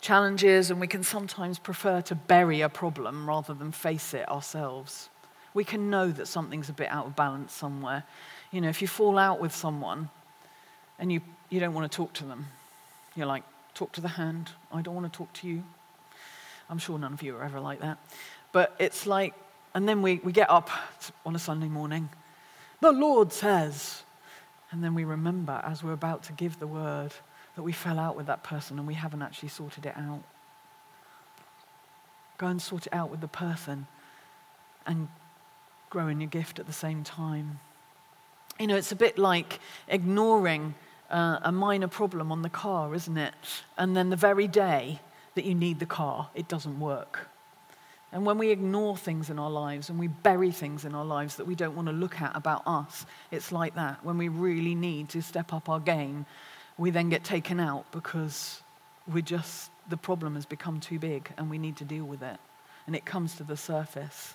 [0.00, 5.10] challenges and we can sometimes prefer to bury a problem rather than face it ourselves.
[5.54, 8.04] We can know that something's a bit out of balance somewhere.
[8.52, 10.10] You know, if you fall out with someone,
[11.00, 12.46] and you, you don't want to talk to them.
[13.16, 13.42] You're like,
[13.74, 14.50] talk to the hand.
[14.70, 15.64] I don't want to talk to you.
[16.68, 17.98] I'm sure none of you are ever like that.
[18.52, 19.34] But it's like,
[19.74, 20.70] and then we, we get up
[21.24, 22.10] on a Sunday morning.
[22.80, 24.02] The Lord says.
[24.70, 27.12] And then we remember as we're about to give the word
[27.56, 30.22] that we fell out with that person and we haven't actually sorted it out.
[32.38, 33.86] Go and sort it out with the person
[34.86, 35.08] and
[35.90, 37.60] grow in your gift at the same time.
[38.58, 40.74] You know, it's a bit like ignoring
[41.10, 43.34] uh, a minor problem on the car, isn't it?
[43.76, 45.00] And then the very day
[45.34, 47.28] that you need the car, it doesn't work.
[48.12, 51.36] And when we ignore things in our lives and we bury things in our lives
[51.36, 54.04] that we don't want to look at about us, it's like that.
[54.04, 56.26] When we really need to step up our game,
[56.76, 58.62] we then get taken out because
[59.12, 62.38] we just, the problem has become too big and we need to deal with it.
[62.86, 64.34] And it comes to the surface.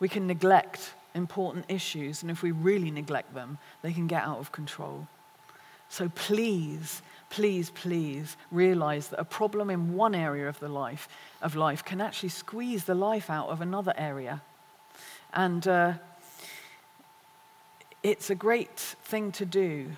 [0.00, 4.38] We can neglect important issues, and if we really neglect them, they can get out
[4.38, 5.06] of control.
[5.88, 11.08] So please, please, please realize that a problem in one area of the life
[11.42, 14.40] of life can actually squeeze the life out of another area.
[15.32, 15.94] And uh,
[18.02, 19.90] it's a great thing to do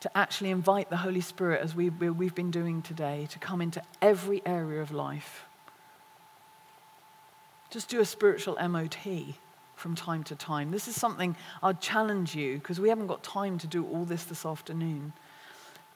[0.00, 3.82] to actually invite the Holy Spirit, as we, we've been doing today, to come into
[4.00, 5.44] every area of life.
[7.70, 8.96] Just do a spiritual MOT
[9.76, 10.72] from time to time.
[10.72, 14.24] This is something I'd challenge you because we haven't got time to do all this
[14.24, 15.12] this afternoon.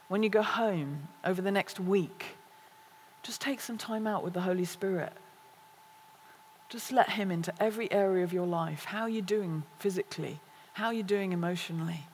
[0.08, 2.36] When you go home over the next week,
[3.22, 5.12] just take some time out with the Holy Spirit.
[6.68, 8.84] Just let Him into every area of your life.
[8.84, 10.40] How are you doing physically?
[10.74, 12.06] How are you doing emotionally?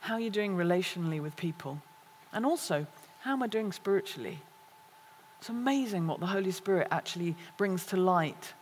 [0.00, 1.80] How are you doing relationally with people?
[2.32, 2.86] And also,
[3.20, 4.40] how am I doing spiritually?
[5.38, 8.54] It's amazing what the Holy Spirit actually brings to light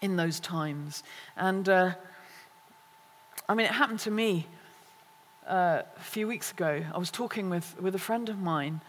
[0.00, 1.02] in those times.
[1.36, 1.94] And uh,
[3.48, 4.46] I mean, it happened to me
[5.46, 6.82] uh, a few weeks ago.
[6.92, 8.80] I was talking with, with a friend of mine,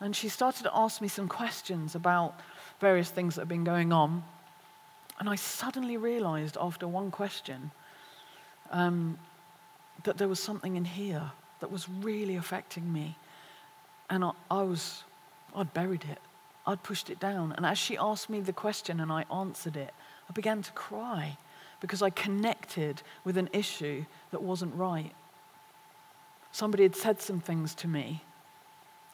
[0.00, 2.38] and she started to ask me some questions about
[2.80, 4.22] various things that have been going on.
[5.18, 7.70] And I suddenly realized after one question
[8.70, 9.18] um,
[10.02, 13.16] that there was something in here that was really affecting me.
[14.10, 15.04] And I, I was,
[15.54, 16.18] I'd buried it.
[16.66, 17.52] I'd pushed it down.
[17.52, 19.94] And as she asked me the question and I answered it,
[20.28, 21.36] I began to cry
[21.80, 25.12] because I connected with an issue that wasn't right.
[26.52, 28.22] Somebody had said some things to me,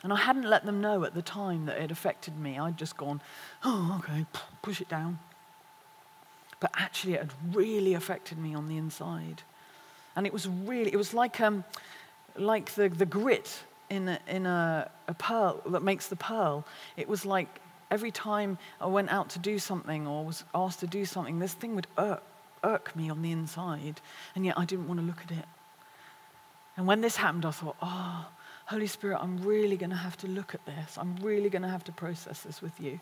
[0.02, 2.58] and I hadn't let them know at the time that it affected me.
[2.58, 3.20] I'd just gone,
[3.64, 4.24] oh, okay,
[4.62, 5.18] push it down.
[6.61, 9.42] But actually, it had really affected me on the inside.
[10.14, 11.64] And it was really, it was like, um,
[12.36, 16.66] like the, the grit in, a, in a, a pearl that makes the pearl.
[16.96, 17.61] It was like
[17.91, 21.55] every time I went out to do something or was asked to do something, this
[21.55, 22.22] thing would irk,
[22.62, 24.01] irk me on the inside,
[24.34, 25.45] and yet I didn't want to look at it.
[26.76, 28.26] And when this happened, I thought, oh,
[28.66, 30.97] Holy Spirit, I'm really going to have to look at this.
[30.97, 33.01] I'm really going to have to process this with you.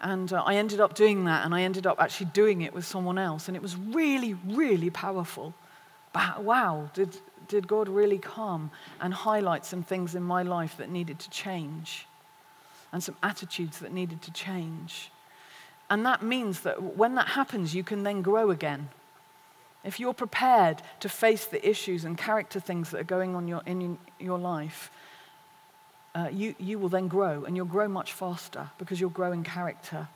[0.00, 2.84] And uh, I ended up doing that, and I ended up actually doing it with
[2.84, 3.48] someone else.
[3.48, 5.54] And it was really, really powerful.
[6.12, 7.16] But wow, did,
[7.48, 8.70] did God really come
[9.00, 12.06] and highlight some things in my life that needed to change?
[12.92, 15.10] And some attitudes that needed to change.
[15.88, 18.88] And that means that when that happens, you can then grow again.
[19.84, 23.62] If you're prepared to face the issues and character things that are going on your,
[23.66, 24.90] in your life,
[26.14, 29.42] uh, you, you will then grow, and you'll grow much faster because you'll grow in
[29.42, 30.08] character.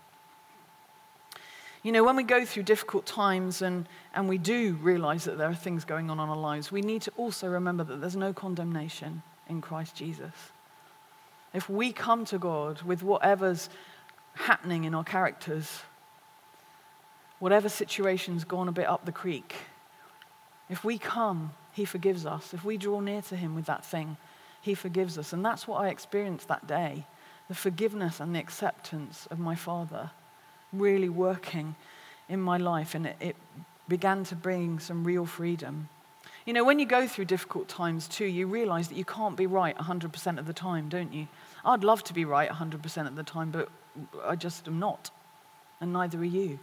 [1.82, 5.48] You know, when we go through difficult times and, and we do realize that there
[5.48, 8.32] are things going on in our lives, we need to also remember that there's no
[8.32, 10.32] condemnation in Christ Jesus.
[11.56, 13.70] If we come to God with whatever's
[14.34, 15.80] happening in our characters,
[17.38, 19.54] whatever situation's gone a bit up the creek,
[20.68, 22.52] if we come, He forgives us.
[22.52, 24.18] If we draw near to Him with that thing,
[24.60, 25.32] He forgives us.
[25.32, 27.06] And that's what I experienced that day
[27.48, 30.10] the forgiveness and the acceptance of my Father
[30.74, 31.74] really working
[32.28, 32.94] in my life.
[32.94, 33.36] And it, it
[33.88, 35.88] began to bring some real freedom.
[36.46, 39.46] You know, when you go through difficult times too, you realize that you can't be
[39.46, 41.26] right 100% of the time, don't you?
[41.64, 43.68] I'd love to be right 100% of the time, but
[44.24, 45.10] I just am not.
[45.80, 46.60] And neither are you.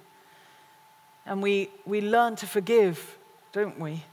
[1.26, 3.18] And we, we learn to forgive,
[3.52, 4.04] don't we?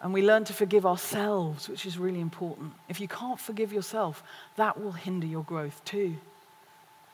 [0.00, 2.72] And we learn to forgive ourselves, which is really important.
[2.88, 4.22] If you can't forgive yourself,
[4.56, 6.16] that will hinder your growth too.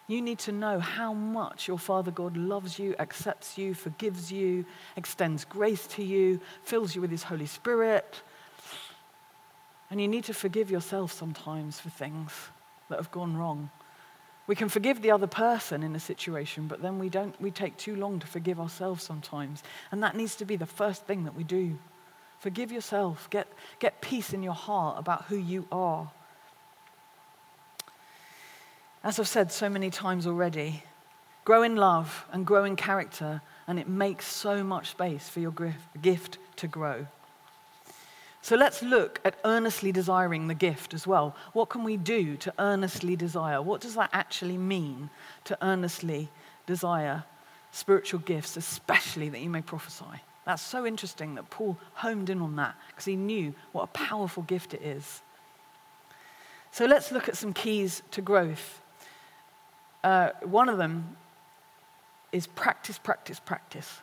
[0.09, 4.64] You need to know how much your Father God loves you, accepts you, forgives you,
[4.96, 8.22] extends grace to you, fills you with His Holy Spirit.
[9.90, 12.32] And you need to forgive yourself sometimes for things
[12.88, 13.70] that have gone wrong.
[14.46, 17.76] We can forgive the other person in a situation, but then we don't we take
[17.76, 19.64] too long to forgive ourselves sometimes.
[19.90, 21.78] And that needs to be the first thing that we do.
[22.38, 23.28] Forgive yourself.
[23.30, 23.48] Get,
[23.80, 26.11] get peace in your heart about who you are.
[29.07, 30.82] As I've said so many times already,
[31.44, 35.54] grow in love and grow in character, and it makes so much space for your
[36.02, 37.07] gift to grow.
[38.42, 41.36] So let's look at earnestly desiring the gift as well.
[41.52, 43.62] What can we do to earnestly desire?
[43.62, 45.09] What does that actually mean
[45.44, 46.28] to earnestly
[46.66, 47.22] desire
[47.70, 50.20] spiritual gifts, especially that you may prophesy?
[50.46, 54.42] That's so interesting that Paul homed in on that because he knew what a powerful
[54.42, 55.22] gift it is.
[56.72, 58.82] So let's look at some keys to growth.
[60.07, 61.16] Uh, one of them
[62.30, 64.02] is practice, practice, practice,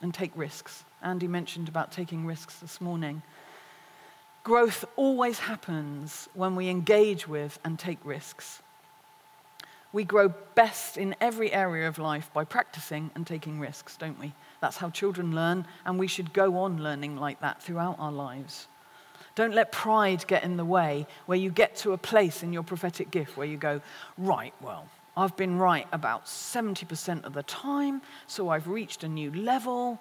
[0.00, 0.84] and take risks.
[1.02, 3.22] Andy mentioned about taking risks this morning.
[4.44, 8.62] Growth always happens when we engage with and take risks.
[9.92, 14.34] We grow best in every area of life by practicing and taking risks, don't we?
[14.60, 18.68] That's how children learn, and we should go on learning like that throughout our lives.
[19.34, 22.62] Don't let pride get in the way where you get to a place in your
[22.62, 23.80] prophetic gift where you go,
[24.16, 24.86] right, well,
[25.16, 29.98] I've been right about 70% of the time, so I've reached a new level,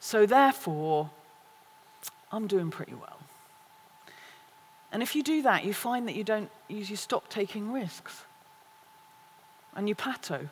[0.00, 1.10] so therefore,
[2.32, 3.18] I'm doing pretty well.
[4.90, 8.22] And if you do that, you find that you don't, you stop taking risks
[9.74, 10.48] and you plateau.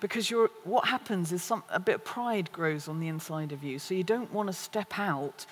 [0.00, 3.64] Because you're, what happens is some, a bit of pride grows on the inside of
[3.64, 5.44] you, so you don't want to step out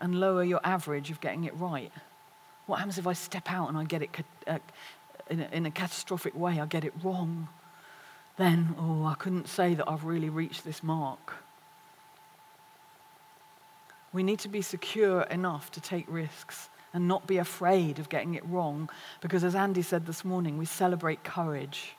[0.00, 1.90] and lower your average of getting it right.
[2.66, 4.10] What happens if I step out and I get it
[4.46, 4.58] uh,
[5.30, 7.48] in, a, in a catastrophic way, I get it wrong?
[8.36, 11.34] Then, oh, I couldn't say that I've really reached this mark.
[14.12, 18.34] We need to be secure enough to take risks and not be afraid of getting
[18.34, 18.88] it wrong
[19.20, 21.94] because, as Andy said this morning, we celebrate courage.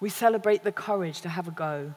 [0.00, 1.94] We celebrate the courage to have a go.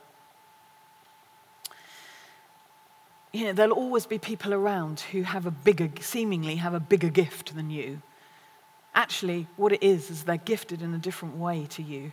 [3.34, 7.10] You know, there'll always be people around who have a bigger, seemingly have a bigger
[7.10, 8.02] gift than you.
[8.98, 12.12] Actually, what it is, is they're gifted in a different way to you,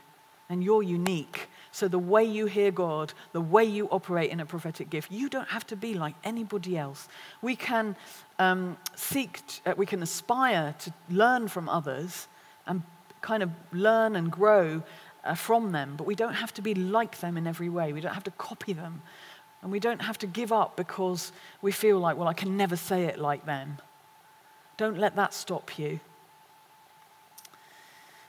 [0.51, 1.49] and you're unique.
[1.73, 5.31] So, the way you hear God, the way you operate in a prophetic gift, you
[5.31, 7.09] don't have to be like anybody else.
[7.41, 7.97] We can
[8.39, 12.29] um, seek, uh, we can aspire to learn from others
[12.67, 12.83] and
[13.23, 14.83] kind of learn and grow
[15.25, 17.95] uh, from them, but we don't have to be like them in every way.
[17.95, 19.01] We don't have to copy them.
[19.63, 21.33] And we don't have to give up because
[21.63, 23.79] we feel like, well, I can never say it like them.
[24.77, 26.01] Don't let that stop you.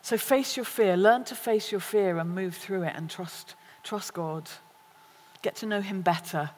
[0.05, 0.95] So face your fear.
[0.95, 4.47] Learn to face your fear and move through it and trust, trust God.
[5.41, 6.51] Get to know Him better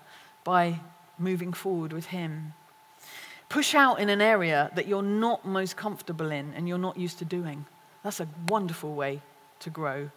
[0.43, 0.81] by
[1.17, 2.51] moving forward with Him.
[3.47, 7.19] Push out in an area that you're not most comfortable in and you're not used
[7.19, 7.65] to doing.
[8.03, 9.21] That's a wonderful way
[9.61, 10.09] to grow.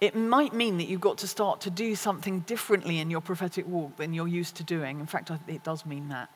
[0.00, 3.68] It might mean that you've got to start to do something differently in your prophetic
[3.68, 4.98] walk than you're used to doing.
[4.98, 6.28] In fact, it does mean that.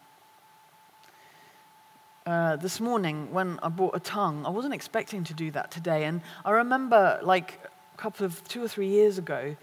[2.25, 6.05] Uh, this morning, when I brought a tongue, I wasn't expecting to do that today.
[6.05, 7.59] And I remember, like
[7.95, 9.57] a couple of two or three years ago,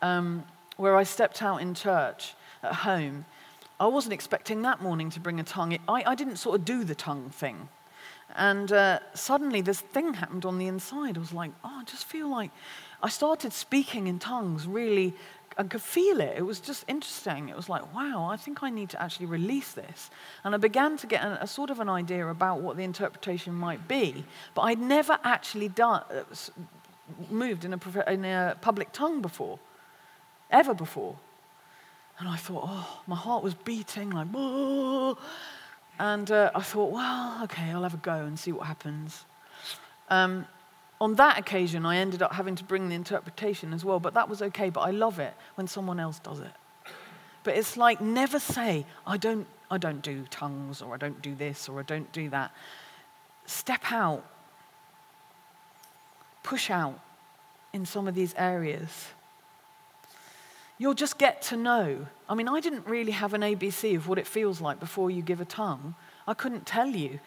[0.00, 0.44] um,
[0.76, 3.24] where I stepped out in church at home.
[3.80, 5.72] I wasn't expecting that morning to bring a tongue.
[5.72, 7.68] It, I, I, didn't sort of do the tongue thing.
[8.36, 11.16] And uh, suddenly this thing happened on the inside.
[11.16, 12.52] I was like, oh, I just feel like
[13.02, 15.14] I started speaking in tongues really.
[15.56, 16.34] I could feel it.
[16.36, 17.48] It was just interesting.
[17.48, 20.10] It was like, wow, I think I need to actually release this.
[20.42, 23.54] And I began to get a, a sort of an idea about what the interpretation
[23.54, 24.24] might be.
[24.54, 26.22] But I'd never actually done, uh,
[27.30, 29.58] moved in a, in a public tongue before,
[30.50, 31.16] ever before.
[32.18, 35.16] And I thought, oh, my heart was beating like, oh.
[35.98, 39.24] And uh, I thought, well, okay, I'll have a go and see what happens.
[40.10, 40.46] Um,
[41.04, 44.28] on that occasion, I ended up having to bring the interpretation as well, but that
[44.28, 44.70] was okay.
[44.70, 46.52] But I love it when someone else does it.
[47.42, 51.34] But it's like never say, I don't, I don't do tongues, or I don't do
[51.34, 52.52] this, or I don't do that.
[53.46, 54.24] Step out,
[56.42, 56.98] push out
[57.72, 59.08] in some of these areas
[60.78, 62.06] you'll just get to know.
[62.28, 65.22] I mean, I didn't really have an ABC of what it feels like before you
[65.22, 65.94] give a tongue.
[66.26, 67.20] I couldn't tell you.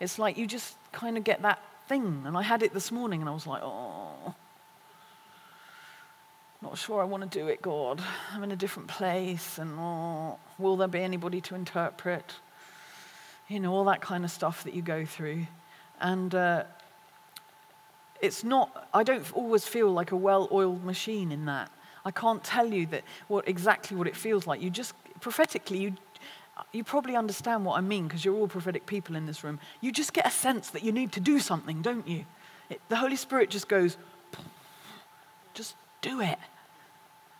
[0.00, 2.22] It's like you just kind of get that thing.
[2.26, 4.34] And I had it this morning and I was like, oh,
[6.60, 8.02] not sure I want to do it, God.
[8.32, 12.34] I'm in a different place and oh, will there be anybody to interpret?
[13.48, 15.46] You know, all that kind of stuff that you go through.
[16.00, 16.64] And uh,
[18.20, 21.70] it's not, I don't always feel like a well oiled machine in that.
[22.04, 24.60] I can't tell you that what, exactly what it feels like.
[24.60, 25.92] You just, prophetically, you,
[26.72, 29.60] you probably understand what I mean because you're all prophetic people in this room.
[29.80, 32.24] You just get a sense that you need to do something, don't you?
[32.70, 33.96] It, the Holy Spirit just goes,
[35.54, 36.38] just do it.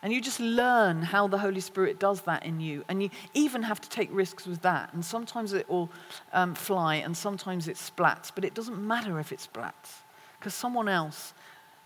[0.01, 2.85] And you just learn how the Holy Spirit does that in you.
[2.87, 4.93] And you even have to take risks with that.
[4.93, 5.89] And sometimes it will
[6.31, 8.31] um, fly and sometimes it splats.
[8.33, 10.03] But it doesn't matter if it splats
[10.39, 11.33] because someone else,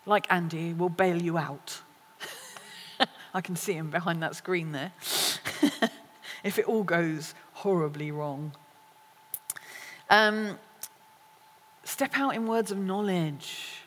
[0.05, 1.81] like Andy, will bail you out.
[3.33, 4.91] I can see him behind that screen there.
[6.43, 8.53] if it all goes horribly wrong.
[10.09, 10.59] Um,
[11.83, 13.79] step out in words of knowledge.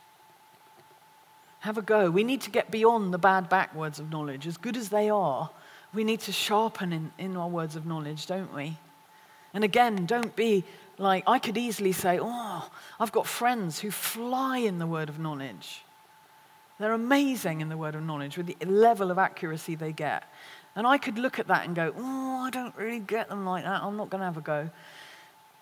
[1.61, 2.11] Have a go.
[2.11, 4.47] We need to get beyond the bad back words of knowledge.
[4.47, 5.51] As good as they are,
[5.93, 8.77] we need to sharpen in, in our words of knowledge, don't we?
[9.53, 10.65] And again, don't be
[10.99, 15.19] like, I could easily say, oh, I've got friends who fly in the word of
[15.19, 15.83] knowledge.
[16.79, 20.25] They're amazing in the word of knowledge with the level of accuracy they get.
[20.77, 23.65] And I could look at that and go, oh, I don't really get them like
[23.65, 23.83] that.
[23.83, 24.71] I'm not going to have a go.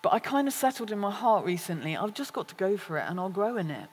[0.01, 1.95] But I kind of settled in my heart recently.
[1.97, 3.87] I've just got to go for it and I'll grow in it.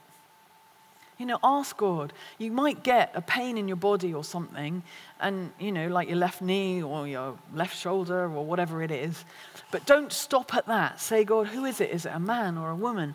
[1.19, 2.13] You know, ask God.
[2.39, 4.83] You might get a pain in your body or something,
[5.21, 9.25] and, you know, like your left knee or your left shoulder or whatever it is.
[9.71, 11.01] But don't stop at that.
[11.01, 11.91] Say, God, who is it?
[11.91, 13.15] Is it a man or a woman?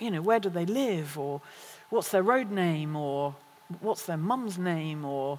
[0.00, 1.18] You know, where do they live?
[1.18, 1.42] Or
[1.90, 2.96] what's their road name?
[2.96, 3.34] Or
[3.80, 5.38] what's their mum's name or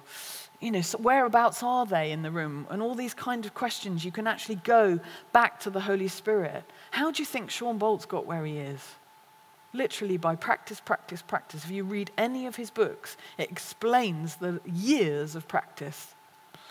[0.64, 2.66] you know so whereabouts are they in the room?
[2.70, 4.98] And all these kind of questions you can actually go
[5.32, 6.64] back to the holy spirit.
[6.90, 8.80] How do you think Shawn Bolz got where he is?
[9.74, 11.64] Literally by practice practice practice.
[11.64, 16.14] If you read any of his books it explains the years of practice.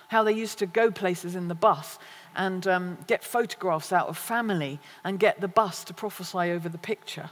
[0.08, 2.00] How they used to go places in the bus
[2.36, 6.80] and um, get photographs out of family and get the bus to prophesy over the
[6.80, 7.30] picture.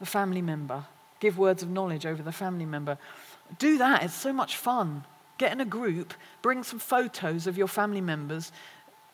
[0.00, 0.86] The family member.
[1.20, 2.98] Give words of knowledge over the family member.
[3.58, 5.04] Do that, it's so much fun.
[5.38, 8.52] Get in a group, bring some photos of your family members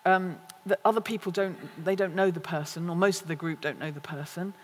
[0.04, 3.60] um, that other people don't, they don't know the person, or most of the group
[3.60, 4.54] don't know the person.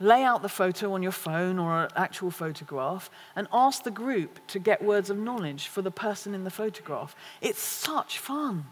[0.00, 4.38] Lay out the photo on your phone or an actual photograph and ask the group
[4.46, 7.16] to get words of knowledge for the person in the photograph.
[7.40, 8.66] It's such fun.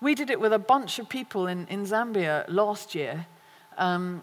[0.00, 3.26] We did it with a bunch of people in, in Zambia last year.
[3.76, 4.22] Um,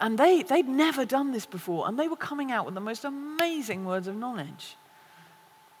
[0.00, 3.04] and they, they'd never done this before, and they were coming out with the most
[3.04, 4.76] amazing words of knowledge.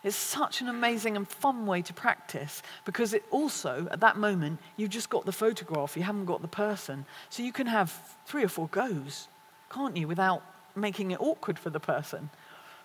[0.04, 4.58] It's such an amazing and fun way to practice because it also, at that moment,
[4.76, 7.06] you've just got the photograph, you haven't got the person.
[7.30, 9.28] So you can have three or four goes,
[9.70, 10.42] can't you, without
[10.74, 12.30] making it awkward for the person.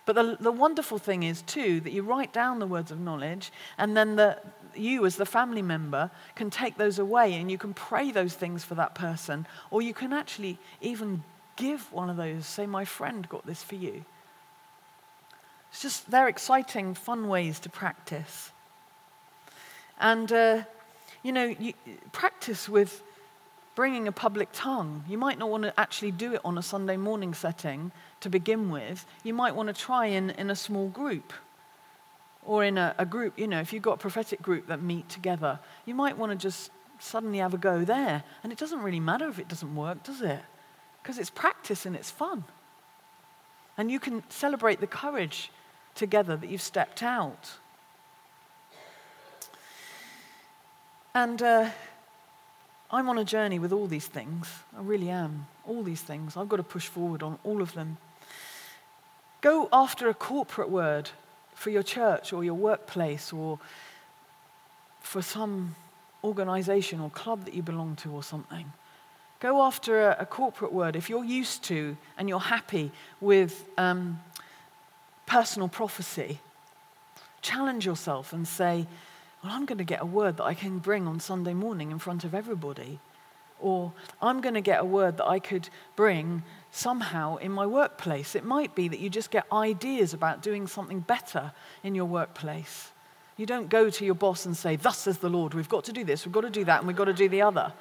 [0.06, 3.52] But the, the wonderful thing is, too, that you write down the words of knowledge,
[3.76, 4.38] and then the,
[4.74, 8.64] you, as the family member, can take those away and you can pray those things
[8.64, 11.24] for that person, or you can actually even
[11.56, 14.04] give one of those, say, My friend got this for you.
[15.70, 18.52] It's just, they're exciting, fun ways to practice.
[20.00, 20.62] And uh,
[21.22, 21.74] You know, you,
[22.12, 23.02] practice with
[23.74, 25.04] bringing a public tongue.
[25.08, 28.70] You might not want to actually do it on a Sunday morning setting to begin
[28.70, 29.04] with.
[29.24, 31.32] You might want to try in, in a small group
[32.44, 33.38] or in a, a group.
[33.38, 36.38] You know, if you've got a prophetic group that meet together, you might want to
[36.38, 38.22] just suddenly have a go there.
[38.42, 40.40] And it doesn't really matter if it doesn't work, does it?
[41.02, 42.44] Because it's practice and it's fun.
[43.76, 45.50] And you can celebrate the courage
[45.98, 47.50] together that you've stepped out.
[51.14, 51.70] And uh,
[52.90, 54.48] I'm on a journey with all these things.
[54.76, 55.46] I really am.
[55.66, 56.36] All these things.
[56.36, 57.98] I've got to push forward on all of them.
[59.40, 61.10] Go after a corporate word
[61.54, 63.58] for your church or your workplace or
[65.00, 65.74] for some
[66.22, 68.72] organization or club that you belong to or something.
[69.40, 70.96] Go after a, a corporate word.
[70.96, 72.90] If you're used to and you're happy
[73.20, 74.20] with um,
[75.28, 76.40] personal prophecy,
[77.42, 78.86] challenge yourself and say,
[79.42, 81.98] well, I'm going to get a word that I can bring on Sunday morning in
[81.98, 82.98] front of everybody.
[83.60, 88.34] Or I'm going to get a word that I could bring somehow in my workplace.
[88.34, 91.52] It might be that you just get ideas about doing something better
[91.84, 92.90] in your workplace.
[93.36, 95.92] You don't go to your boss and say, Thus says the Lord, we've got to
[95.92, 97.72] do this, we've got to do that, and we've got to do the other.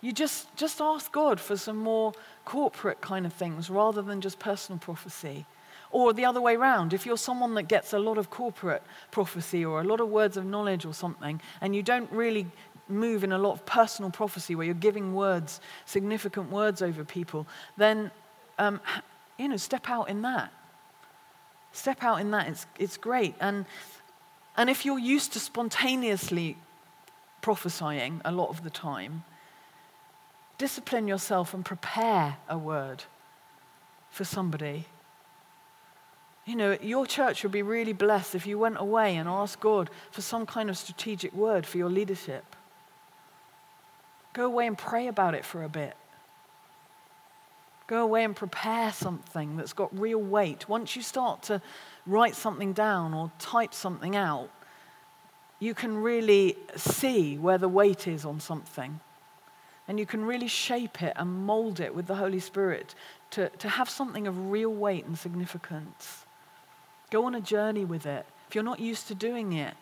[0.00, 2.12] You just, just ask God for some more
[2.44, 5.46] corporate kind of things rather than just personal prophecy.
[5.94, 8.82] Or the other way around, if you're someone that gets a lot of corporate
[9.12, 12.48] prophecy or a lot of words of knowledge or something, and you don't really
[12.88, 17.46] move in a lot of personal prophecy where you're giving words, significant words over people,
[17.76, 18.10] then,
[18.58, 18.80] um,
[19.38, 20.52] you know, step out in that.
[21.70, 22.48] Step out in that.
[22.48, 23.36] It's, it's great.
[23.40, 23.64] And,
[24.56, 26.56] and if you're used to spontaneously
[27.40, 29.22] prophesying a lot of the time,
[30.58, 33.04] discipline yourself and prepare a word
[34.10, 34.86] for somebody
[36.46, 39.88] you know, your church would be really blessed if you went away and asked God
[40.10, 42.44] for some kind of strategic word for your leadership.
[44.34, 45.96] Go away and pray about it for a bit.
[47.86, 50.68] Go away and prepare something that's got real weight.
[50.68, 51.62] Once you start to
[52.06, 54.50] write something down or type something out,
[55.60, 59.00] you can really see where the weight is on something.
[59.86, 62.94] And you can really shape it and mold it with the Holy Spirit
[63.30, 66.23] to, to have something of real weight and significance.
[67.10, 68.26] Go on a journey with it.
[68.48, 69.74] If you're not used to doing it,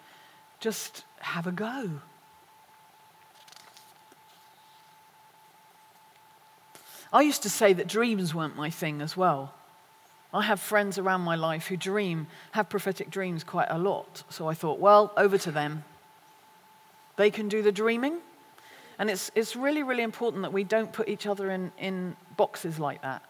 [0.60, 2.00] just have a go.
[7.12, 9.52] I used to say that dreams weren't my thing as well.
[10.32, 14.22] I have friends around my life who dream, have prophetic dreams quite a lot.
[14.30, 15.84] So I thought, well, over to them.
[17.16, 18.18] They can do the dreaming.
[18.98, 22.78] And it's, it's really, really important that we don't put each other in, in boxes
[22.78, 23.22] like that.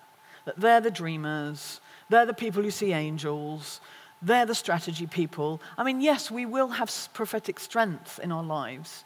[0.45, 1.81] That they're the dreamers,
[2.13, 3.81] they're the people who see angels.
[4.21, 5.61] They're the strategy people.
[5.77, 9.05] I mean, yes, we will have prophetic strength in our lives,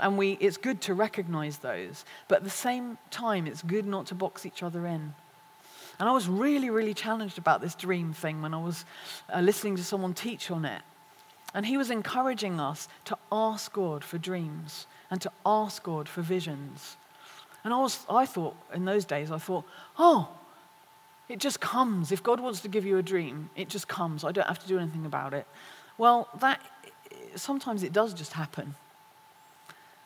[0.00, 2.04] and we, it's good to recognize those.
[2.28, 5.14] But at the same time, it's good not to box each other in.
[5.98, 8.84] And I was really, really challenged about this dream thing when I was
[9.32, 10.82] uh, listening to someone teach on it.
[11.54, 16.20] And he was encouraging us to ask God for dreams and to ask God for
[16.20, 16.96] visions.
[17.64, 19.64] And I, was, I thought, in those days, I thought,
[19.98, 20.28] oh,
[21.28, 22.12] it just comes.
[22.12, 24.24] If God wants to give you a dream, it just comes.
[24.24, 25.46] I don't have to do anything about it.
[25.98, 26.60] Well, that
[27.34, 28.74] sometimes it does just happen.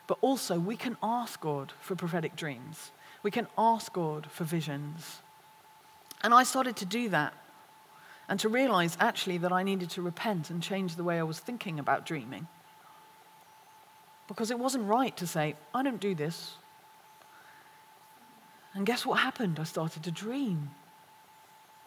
[0.07, 2.91] But also, we can ask God for prophetic dreams.
[3.23, 5.21] We can ask God for visions.
[6.23, 7.33] And I started to do that
[8.27, 11.39] and to realize actually that I needed to repent and change the way I was
[11.39, 12.47] thinking about dreaming.
[14.27, 16.53] Because it wasn't right to say, I don't do this.
[18.73, 19.59] And guess what happened?
[19.59, 20.71] I started to dream.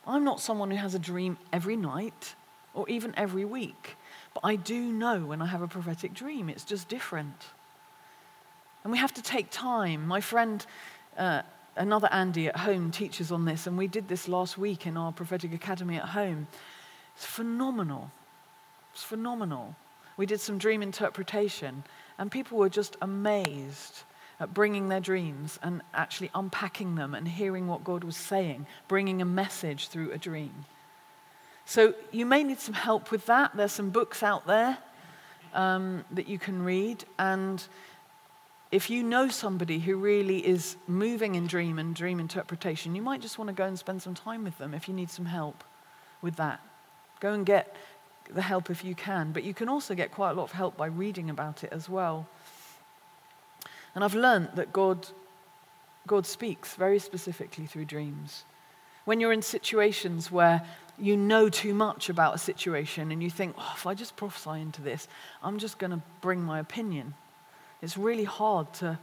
[0.06, 2.34] I'm not someone who has a dream every night
[2.74, 3.96] or even every week,
[4.34, 6.48] but I do know when I have a prophetic dream.
[6.48, 7.44] It's just different.
[8.82, 10.06] And we have to take time.
[10.06, 10.64] My friend,
[11.16, 11.42] uh,
[11.76, 15.12] another Andy at home, teaches on this, and we did this last week in our
[15.12, 16.48] prophetic academy at home.
[17.16, 18.10] It's phenomenal.
[18.92, 19.74] It's phenomenal.
[20.16, 21.84] We did some dream interpretation,
[22.18, 24.02] and people were just amazed
[24.52, 29.24] bringing their dreams and actually unpacking them and hearing what God was saying, bringing a
[29.24, 30.64] message through a dream.
[31.64, 33.56] So you may need some help with that.
[33.56, 34.76] There's some books out there
[35.54, 37.04] um, that you can read.
[37.18, 37.64] And
[38.70, 43.20] if you know somebody who really is moving in dream and dream interpretation, you might
[43.20, 45.64] just want to go and spend some time with them if you need some help
[46.20, 46.60] with that.
[47.20, 47.74] Go and get
[48.32, 49.32] the help if you can.
[49.32, 51.88] But you can also get quite a lot of help by reading about it as
[51.88, 52.26] well.
[53.94, 55.06] And I've learned that God,
[56.06, 58.44] God speaks very specifically through dreams.
[59.04, 60.62] When you're in situations where
[60.98, 64.60] you know too much about a situation and you think, oh, if I just prophesy
[64.60, 65.08] into this,
[65.42, 67.14] I'm just going to bring my opinion.
[67.82, 68.98] It's really hard to,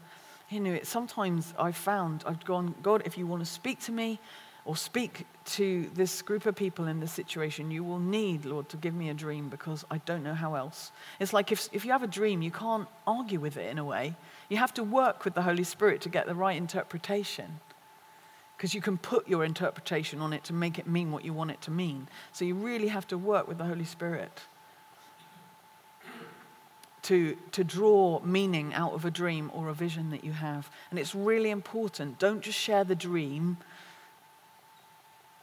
[0.50, 3.92] you know, it, sometimes I've found, I've gone, God, if you want to speak to
[3.92, 4.20] me
[4.64, 8.78] or speak to this group of people in this situation, you will need, Lord, to
[8.78, 10.92] give me a dream because I don't know how else.
[11.20, 13.84] It's like if, if you have a dream, you can't argue with it in a
[13.84, 14.16] way.
[14.50, 17.60] You have to work with the Holy Spirit to get the right interpretation
[18.56, 21.50] because you can put your interpretation on it to make it mean what you want
[21.50, 22.08] it to mean.
[22.32, 24.42] So you really have to work with the Holy Spirit
[27.04, 30.70] to, to draw meaning out of a dream or a vision that you have.
[30.92, 32.20] And it's really important.
[32.20, 33.58] Don't just share the dream.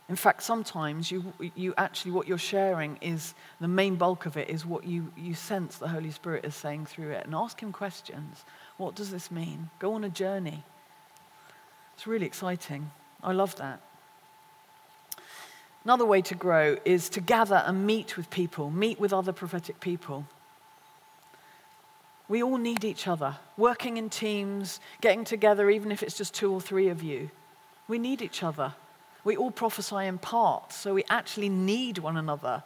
[0.09, 4.49] In fact, sometimes you, you actually, what you're sharing is the main bulk of it
[4.49, 7.27] is what you, you sense the Holy Spirit is saying through it.
[7.27, 8.45] And ask Him questions.
[8.79, 9.69] What does this mean?
[9.79, 10.65] Go on a journey.
[11.95, 12.91] It's really exciting.
[13.23, 13.81] I love that.
[15.85, 19.79] Another way to grow is to gather and meet with people, meet with other prophetic
[19.81, 20.27] people.
[22.29, 26.53] We all need each other, working in teams, getting together, even if it's just two
[26.53, 27.31] or three of you.
[27.89, 28.75] We need each other.
[29.29, 32.62] We all prophesy in parts, so we actually need one another.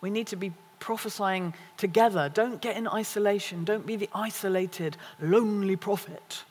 [0.00, 2.30] We need to be prophesying together.
[2.32, 3.66] Don't get in isolation.
[3.66, 6.44] Don't be the isolated, lonely prophet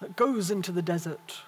[0.00, 1.42] that goes into the desert.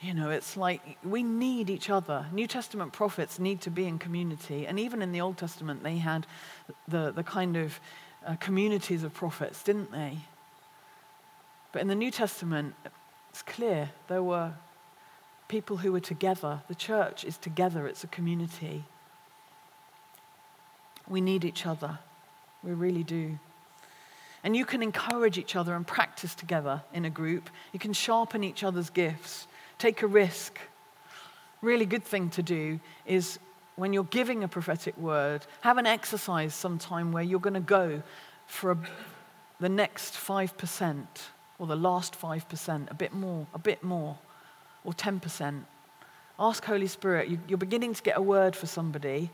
[0.00, 2.26] You know, it's like we need each other.
[2.30, 4.68] New Testament prophets need to be in community.
[4.68, 6.28] And even in the Old Testament, they had
[6.86, 7.80] the, the kind of
[8.24, 10.18] uh, communities of prophets, didn't they?
[11.72, 12.76] But in the New Testament,
[13.30, 14.52] it's clear there were
[15.52, 16.62] people who are together.
[16.68, 18.84] The church is together, it's a community.
[21.06, 21.98] We need each other.
[22.64, 23.38] We really do.
[24.42, 27.50] And you can encourage each other and practice together in a group.
[27.74, 29.46] You can sharpen each other's gifts,
[29.76, 30.58] take a risk.
[31.60, 33.38] Really good thing to do is
[33.76, 38.02] when you're giving a prophetic word, have an exercise sometime where you're going to go
[38.46, 38.78] for a,
[39.60, 41.06] the next 5%
[41.58, 44.16] or the last 5%, a bit more, a bit more,
[44.84, 45.62] or 10%.
[46.38, 49.30] Ask Holy Spirit, you, you're beginning to get a word for somebody.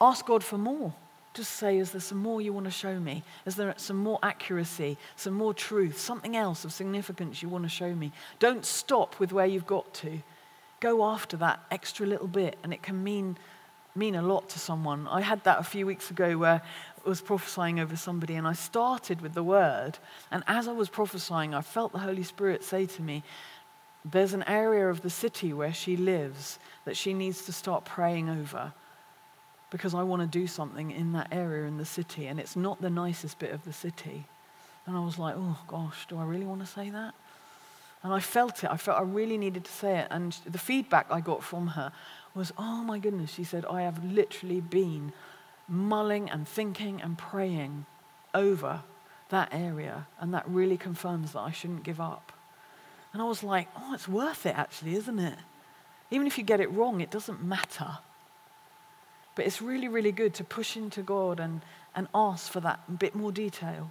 [0.00, 0.92] Ask God for more.
[1.34, 3.22] Just say, is there some more you want to show me?
[3.46, 7.68] Is there some more accuracy, some more truth, something else of significance you want to
[7.68, 8.12] show me?
[8.38, 10.20] Don't stop with where you've got to
[10.80, 13.36] go after that extra little bit, and it can mean,
[13.94, 15.06] mean a lot to someone.
[15.08, 16.62] I had that a few weeks ago where
[17.04, 19.98] I was prophesying over somebody, and I started with the word,
[20.30, 23.22] and as I was prophesying, I felt the Holy Spirit say to me,
[24.04, 28.28] There's an area of the city where she lives that she needs to start praying
[28.28, 28.72] over
[29.70, 32.80] because I want to do something in that area in the city, and it's not
[32.80, 34.24] the nicest bit of the city.
[34.86, 37.14] And I was like, oh gosh, do I really want to say that?
[38.02, 38.70] And I felt it.
[38.70, 40.08] I felt I really needed to say it.
[40.10, 41.92] And the feedback I got from her
[42.34, 45.12] was, oh my goodness, she said, I have literally been
[45.68, 47.84] mulling and thinking and praying
[48.34, 48.82] over
[49.28, 50.06] that area.
[50.20, 52.32] And that really confirms that I shouldn't give up.
[53.18, 55.34] And I was like, oh, it's worth it actually, isn't it?
[56.12, 57.98] Even if you get it wrong, it doesn't matter.
[59.34, 61.62] But it's really, really good to push into God and,
[61.96, 63.90] and ask for that bit more detail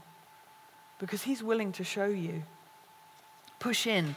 [0.97, 2.43] because He's willing to show you
[3.59, 4.15] push in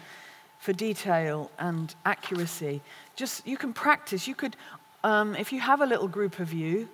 [0.61, 2.81] for detail and accuracy.
[3.17, 4.29] Just you can practice.
[4.29, 4.55] You could,
[5.03, 6.89] um, if you have a little group of you,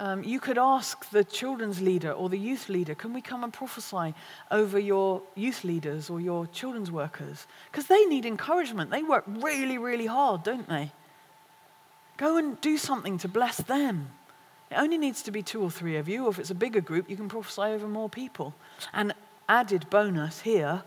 [0.00, 3.52] um, you could ask the children's leader or the youth leader, can we come and
[3.52, 4.14] prophesy
[4.50, 7.46] over your youth leaders or your children's workers?
[7.70, 8.90] Because they need encouragement.
[8.90, 10.90] They work really, really hard, don't they?
[12.16, 14.08] Go and do something to bless them.
[14.70, 16.80] It only needs to be two or three of you, or if it's a bigger
[16.80, 18.54] group, you can prophesy over more people.
[18.94, 19.12] And
[19.50, 20.82] added bonus here,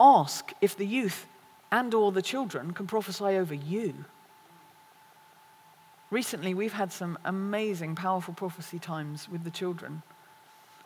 [0.00, 1.26] ask if the youth
[1.70, 4.06] and or the children can prophesy over you.
[6.10, 10.02] Recently, we've had some amazing, powerful prophecy times with the children.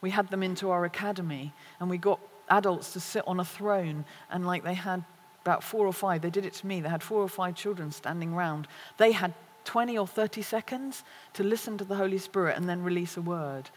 [0.00, 2.18] We had them into our academy, and we got
[2.48, 5.04] adults to sit on a throne, and like they had
[5.42, 7.90] about four or five, they did it to me, they had four or five children
[7.90, 8.68] standing round.
[8.96, 11.04] They had 20 or 30 seconds
[11.34, 13.70] to listen to the Holy Spirit and then release a word.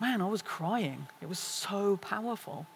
[0.00, 1.06] Man, I was crying.
[1.20, 2.66] It was so powerful.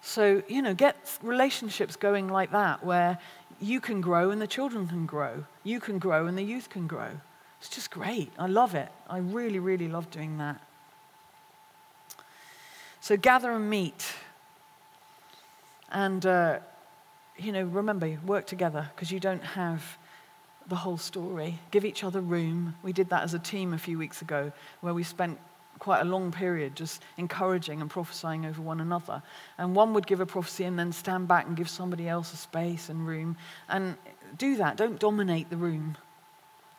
[0.00, 3.18] So, you know, get relationships going like that where
[3.60, 5.44] you can grow and the children can grow.
[5.64, 7.20] You can grow and the youth can grow.
[7.60, 8.30] It's just great.
[8.38, 8.88] I love it.
[9.08, 10.60] I really, really love doing that.
[13.00, 14.06] So, gather and meet.
[15.90, 16.58] And, uh,
[17.36, 19.98] you know, remember, work together because you don't have
[20.68, 21.58] the whole story.
[21.70, 22.76] Give each other room.
[22.82, 25.38] We did that as a team a few weeks ago where we spent
[25.78, 29.22] quite a long period just encouraging and prophesying over one another.
[29.56, 32.36] And one would give a prophecy and then stand back and give somebody else a
[32.36, 33.36] space and room.
[33.68, 33.96] And
[34.36, 34.76] do that.
[34.76, 35.96] Don't dominate the room.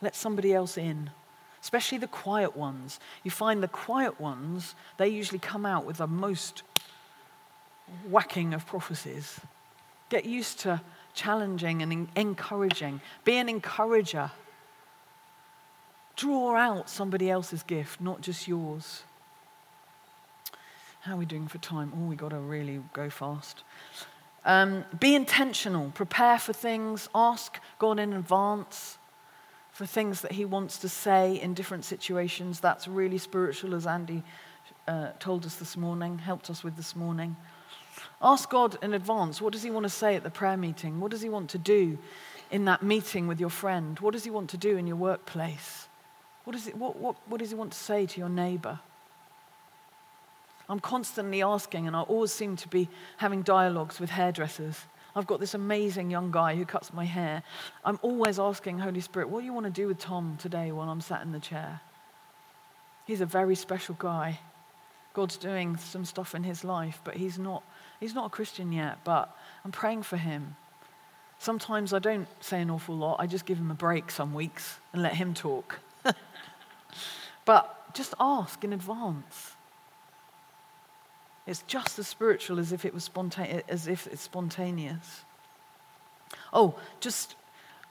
[0.02, 1.10] Let somebody else in.
[1.62, 3.00] especially the quiet ones.
[3.24, 6.64] You find the quiet ones, they usually come out with the most
[8.08, 9.40] whacking of prophecies.
[10.10, 10.82] Get used to
[11.14, 13.02] challenging and encouraging.
[13.26, 14.32] Be an encourager.
[16.20, 19.04] Draw out somebody else's gift, not just yours.
[21.00, 21.94] How are we doing for time?
[21.96, 23.64] Oh, we got to really go fast.
[24.44, 25.92] Um, be intentional.
[25.92, 27.08] Prepare for things.
[27.16, 28.98] Ask God in advance
[29.72, 32.60] for things that He wants to say in different situations.
[32.60, 34.22] That's really spiritual, as Andy
[34.90, 37.38] uh, told us this morning, helped us with this morning.
[38.22, 41.00] Ask God in advance what does He want to say at the prayer meeting?
[41.00, 41.98] What does He want to do
[42.52, 43.98] in that meeting with your friend?
[44.02, 45.86] What does He want to do in your workplace?
[46.50, 48.80] What, is it, what, what, what does He want to say to your neighbor?
[50.68, 54.76] I'm constantly asking, and I always seem to be having dialogues with hairdressers.
[55.16, 57.44] I've got this amazing young guy who cuts my hair.
[57.86, 60.90] I'm always asking Holy Spirit, what do you want to do with Tom today while
[60.90, 61.82] I'm sat in the chair?
[63.06, 64.40] He's a very special guy.
[65.14, 67.62] God's doing some stuff in his life, but he's not,
[68.00, 70.56] he's not a Christian yet, but I'm praying for him.
[71.38, 73.18] Sometimes I don't say an awful lot.
[73.20, 75.80] I just give him a break some weeks and let him talk.
[77.46, 79.56] but just ask in advance.
[81.48, 85.24] It's just as spiritual as if it was spontaneous, as if it's spontaneous.
[86.54, 87.36] Oh, just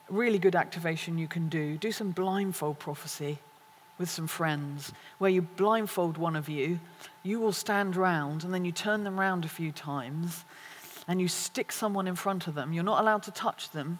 [0.09, 1.76] really good activation you can do.
[1.76, 3.38] Do some blindfold prophecy
[3.99, 6.78] with some friends, where you blindfold one of you,
[7.24, 10.44] you will stand round, and then you turn them round a few times,
[11.09, 12.72] and you stick someone in front of them.
[12.72, 13.99] You're not allowed to touch them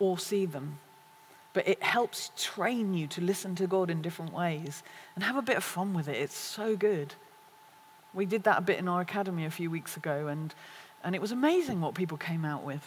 [0.00, 0.80] or see them.
[1.52, 4.82] But it helps train you to listen to God in different ways
[5.14, 6.16] and have a bit of fun with it.
[6.16, 7.14] It's so good.
[8.14, 10.54] We did that a bit in our academy a few weeks ago, and,
[11.04, 12.86] and it was amazing what people came out with.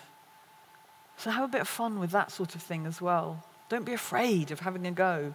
[1.17, 3.43] So have a bit of fun with that sort of thing as well.
[3.69, 5.33] Don't be afraid of having a go.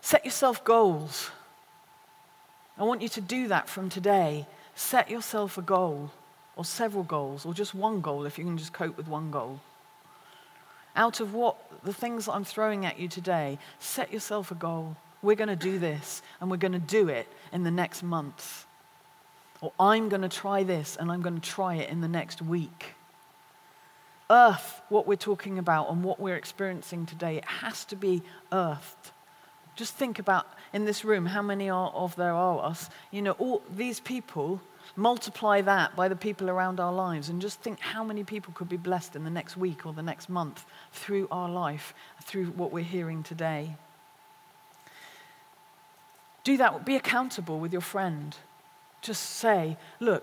[0.00, 1.30] Set yourself goals.
[2.76, 4.46] I want you to do that from today.
[4.74, 6.10] Set yourself a goal,
[6.56, 9.60] or several goals, or just one goal if you can just cope with one goal.
[10.96, 14.96] Out of what the things that I'm throwing at you today, set yourself a goal.
[15.22, 18.66] We're going to do this, and we're going to do it in the next month.
[19.60, 22.42] Or I'm going to try this, and I'm going to try it in the next
[22.42, 22.94] week.
[24.30, 28.22] Earth, what we're talking about and what we're experiencing today, it has to be
[28.52, 29.12] earthed.
[29.76, 32.88] Just think about in this room how many are, of there are us.
[33.10, 34.60] You know, all these people,
[34.96, 38.68] multiply that by the people around our lives, and just think how many people could
[38.68, 42.72] be blessed in the next week or the next month through our life, through what
[42.72, 43.76] we're hearing today.
[46.44, 46.84] Do that.
[46.84, 48.36] Be accountable with your friend.
[49.00, 50.22] Just say, look,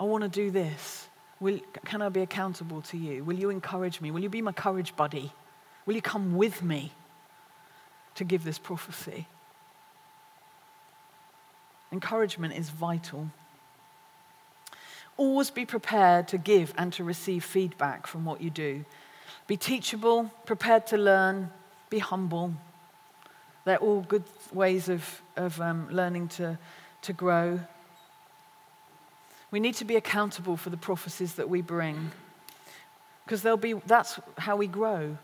[0.00, 1.08] I want to do this.
[1.40, 3.24] Will, can I be accountable to you?
[3.24, 4.10] Will you encourage me?
[4.10, 5.32] Will you be my courage buddy?
[5.86, 6.92] Will you come with me
[8.14, 9.26] to give this prophecy?
[11.92, 13.30] Encouragement is vital.
[15.16, 18.84] Always be prepared to give and to receive feedback from what you do.
[19.46, 21.50] Be teachable, prepared to learn,
[21.90, 22.52] be humble,
[23.68, 26.58] they're all good ways of, of um, learning to,
[27.02, 27.60] to grow.
[29.50, 32.10] We need to be accountable for the prophecies that we bring
[33.26, 35.18] because they'll be, that's how we grow.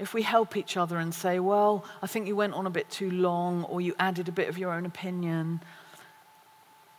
[0.00, 2.90] If we help each other and say, well, I think you went on a bit
[2.90, 5.60] too long, or you added a bit of your own opinion,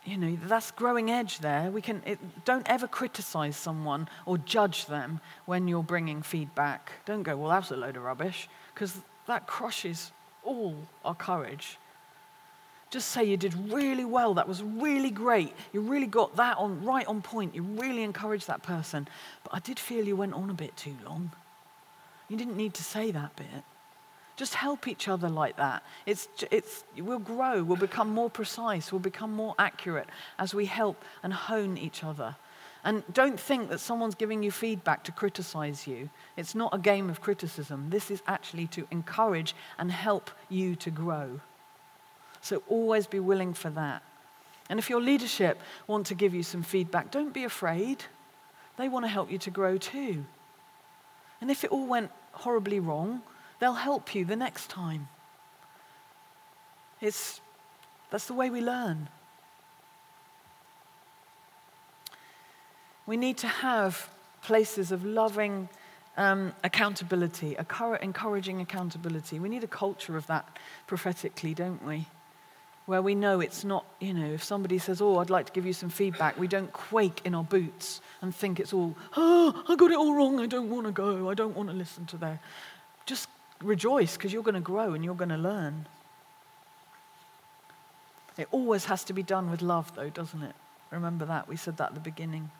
[0.06, 1.70] you know, that's growing edge there.
[1.70, 6.92] We can, it, don't ever criticize someone or judge them when you're bringing feedback.
[7.04, 8.96] Don't go, well, that's a load of rubbish, because
[9.26, 10.12] that crushes
[10.44, 11.78] all our courage.
[12.90, 14.34] Just say you did really well.
[14.34, 15.52] That was really great.
[15.72, 17.54] You really got that on right on point.
[17.54, 19.08] You really encouraged that person.
[19.42, 21.32] But I did feel you went on a bit too long.
[22.28, 23.64] You didn't need to say that bit.
[24.36, 25.82] Just help each other like that.
[26.04, 30.08] It's, it's, we'll grow, we'll become more precise, we'll become more accurate
[30.38, 32.36] as we help and hone each other.
[32.84, 36.08] And don't think that someone's giving you feedback to criticize you.
[36.36, 37.90] It's not a game of criticism.
[37.90, 41.40] This is actually to encourage and help you to grow.
[42.42, 44.02] So always be willing for that.
[44.68, 48.04] And if your leadership want to give you some feedback, don't be afraid.
[48.76, 50.24] They want to help you to grow too.
[51.40, 53.22] And if it all went horribly wrong,
[53.58, 55.08] they'll help you the next time.
[57.00, 57.40] It's,
[58.10, 59.08] that's the way we learn.
[63.06, 64.08] We need to have
[64.42, 65.68] places of loving
[66.16, 69.38] um, accountability, encouraging accountability.
[69.38, 72.06] We need a culture of that prophetically, don't we?
[72.86, 75.66] where we know it's not, you know, if somebody says, Oh, I'd like to give
[75.66, 79.74] you some feedback, we don't quake in our boots and think it's all, Oh, I
[79.74, 80.40] got it all wrong.
[80.40, 81.28] I don't want to go.
[81.28, 82.40] I don't want to listen to that.
[83.04, 83.28] Just
[83.62, 85.86] rejoice because you're going to grow and you're going to learn.
[88.36, 90.54] It always has to be done with love, though, doesn't it?
[90.90, 91.48] Remember that.
[91.48, 92.50] We said that at the beginning.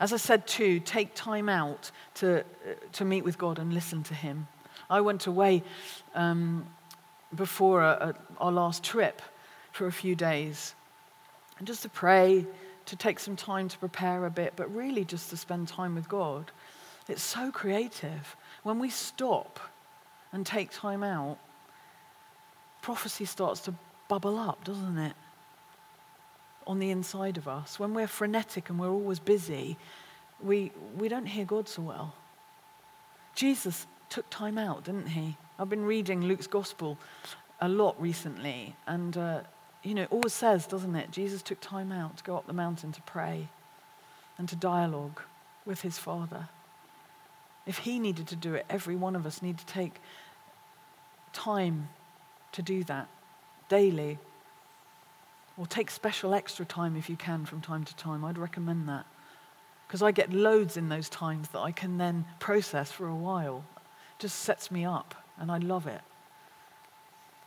[0.00, 2.44] As I said, too, take time out to, uh,
[2.92, 4.46] to meet with God and listen to Him.
[4.88, 5.62] I went away
[6.14, 6.66] um,
[7.34, 9.20] before a, a, our last trip
[9.72, 10.74] for a few days.
[11.58, 12.46] And just to pray,
[12.86, 16.08] to take some time to prepare a bit, but really just to spend time with
[16.08, 16.52] God.
[17.08, 18.36] It's so creative.
[18.62, 19.58] When we stop
[20.32, 21.38] and take time out,
[22.82, 23.74] prophecy starts to
[24.08, 25.14] bubble up, doesn't it?
[26.66, 27.78] On the inside of us.
[27.78, 29.76] When we're frenetic and we're always busy,
[30.42, 32.14] we, we don't hear God so well.
[33.34, 35.36] Jesus took time out, didn't he?
[35.58, 36.98] I've been reading Luke's gospel
[37.60, 39.40] a lot recently, and uh,
[39.82, 41.10] you know, it always says, doesn't it?
[41.10, 43.48] Jesus took time out to go up the mountain to pray
[44.36, 45.20] and to dialogue
[45.64, 46.48] with his Father.
[47.68, 50.00] If he needed to do it, every one of us need to take
[51.34, 51.90] time
[52.52, 53.08] to do that
[53.68, 54.18] daily.
[55.58, 58.24] Or take special extra time if you can from time to time.
[58.24, 59.04] I'd recommend that.
[59.86, 63.64] Because I get loads in those times that I can then process for a while.
[63.76, 66.00] It just sets me up, and I love it.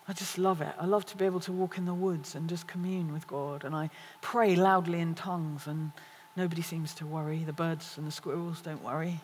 [0.07, 0.73] I just love it.
[0.79, 3.63] I love to be able to walk in the woods and just commune with God.
[3.63, 3.89] And I
[4.21, 5.93] pray loudly in tongues, and
[6.35, 7.43] nobody seems to worry.
[7.43, 9.19] The birds and the squirrels don't worry,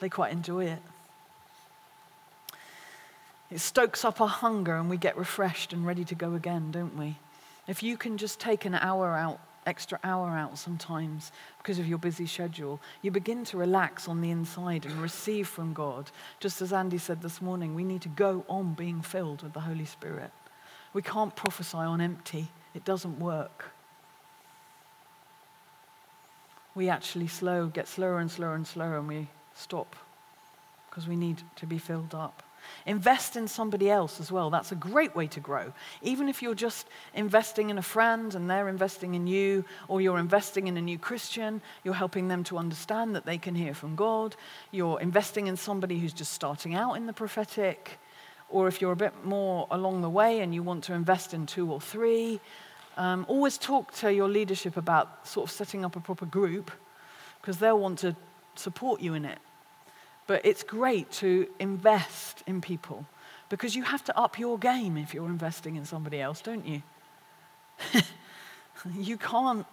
[0.00, 0.82] they quite enjoy it.
[3.50, 6.96] It stokes up our hunger, and we get refreshed and ready to go again, don't
[6.96, 7.16] we?
[7.66, 11.98] If you can just take an hour out extra hour out sometimes because of your
[11.98, 16.10] busy schedule, you begin to relax on the inside and receive from God.
[16.40, 19.60] Just as Andy said this morning, we need to go on being filled with the
[19.60, 20.30] Holy Spirit.
[20.92, 23.72] We can't prophesy on empty, it doesn't work.
[26.74, 29.96] We actually slow, get slower and slower and slower, and we stop
[30.88, 32.42] because we need to be filled up.
[32.86, 34.50] Invest in somebody else as well.
[34.50, 35.72] That's a great way to grow.
[36.02, 40.18] Even if you're just investing in a friend and they're investing in you, or you're
[40.18, 43.96] investing in a new Christian, you're helping them to understand that they can hear from
[43.96, 44.36] God.
[44.70, 47.98] You're investing in somebody who's just starting out in the prophetic.
[48.48, 51.46] Or if you're a bit more along the way and you want to invest in
[51.46, 52.40] two or three,
[52.96, 56.70] um, always talk to your leadership about sort of setting up a proper group
[57.40, 58.14] because they'll want to
[58.54, 59.38] support you in it.
[60.26, 63.04] But it's great to invest in people
[63.48, 66.82] because you have to up your game if you're investing in somebody else, don't you?
[68.96, 69.66] you can't,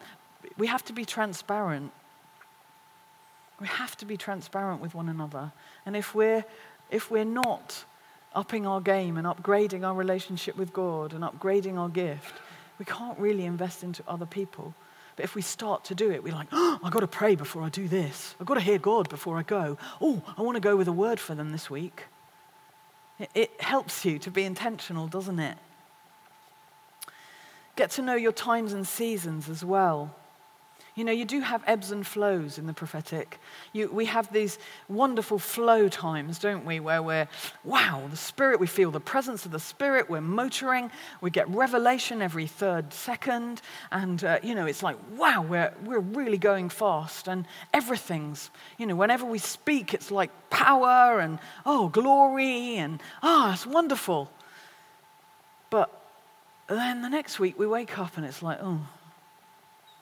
[0.57, 1.91] we have to be transparent.
[3.59, 5.51] We have to be transparent with one another.
[5.85, 6.43] And if we're,
[6.89, 7.85] if we're not
[8.33, 12.33] upping our game and upgrading our relationship with God and upgrading our gift,
[12.79, 14.73] we can't really invest into other people.
[15.17, 17.63] But if we start to do it, we're like, oh, I've got to pray before
[17.63, 18.35] I do this.
[18.39, 19.77] I've got to hear God before I go.
[19.99, 22.03] Oh, I want to go with a word for them this week.
[23.17, 25.57] It, it helps you to be intentional, doesn't it?
[27.75, 30.15] Get to know your times and seasons as well.
[30.97, 33.39] You know, you do have ebbs and flows in the prophetic.
[33.71, 34.57] You, we have these
[34.89, 37.27] wonderful flow times, don't we, where we're,
[37.63, 40.89] wow, the Spirit, we feel the presence of the Spirit, we're motoring,
[41.21, 45.99] we get revelation every third second, and, uh, you know, it's like, wow, we're, we're
[45.99, 47.45] really going fast, and
[47.75, 53.53] everything's, you know, whenever we speak, it's like power and, oh, glory, and, ah, oh,
[53.53, 54.31] it's wonderful.
[55.69, 55.91] But
[56.67, 58.81] then the next week we wake up and it's like, oh,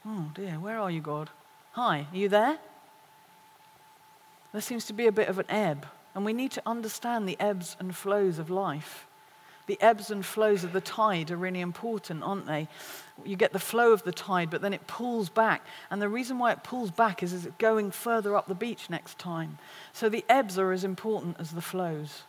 [0.08, 1.32] Oh dear, where are you, God?
[1.72, 2.60] Hi, are you there?
[4.52, 7.40] There seems to be a bit of an ebb, and we need to understand the
[7.40, 9.08] ebbs and flows of life.
[9.68, 12.68] The ebbs and flows of the tide are really important, aren't they?
[13.26, 15.66] You get the flow of the tide, but then it pulls back.
[15.90, 18.92] And the reason why it pulls back is, is it's going further up the beach
[18.92, 19.58] next time.
[19.92, 22.24] So the ebbs are as important as the flows.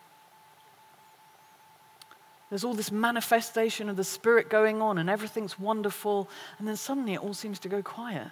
[2.49, 6.29] There's all this manifestation of the Spirit going on, and everything's wonderful,
[6.59, 8.29] and then suddenly it all seems to go quiet.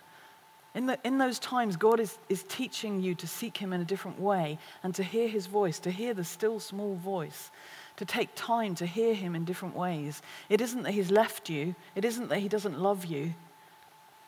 [0.74, 3.84] In, the, in those times, God is, is teaching you to seek Him in a
[3.84, 7.50] different way and to hear His voice, to hear the still small voice,
[7.96, 10.22] to take time to hear Him in different ways.
[10.48, 13.34] It isn't that He's left you, it isn't that He doesn't love you.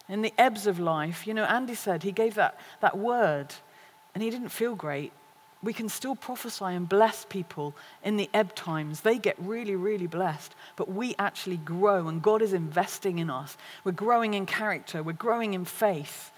[0.09, 3.55] In the ebbs of life, you know, Andy said he gave that, that word
[4.14, 5.12] and he didn't feel great
[5.63, 9.01] we can still prophesy and bless people in the ebb times.
[9.01, 10.55] They get really, really blessed.
[10.77, 13.57] But we actually grow, and God is investing in us.
[13.83, 16.31] We're growing in character, we're growing in faith.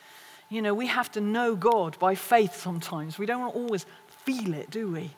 [0.49, 3.19] You know, we have to know God by faith sometimes.
[3.19, 3.85] We don't always
[4.25, 5.11] feel it, do we?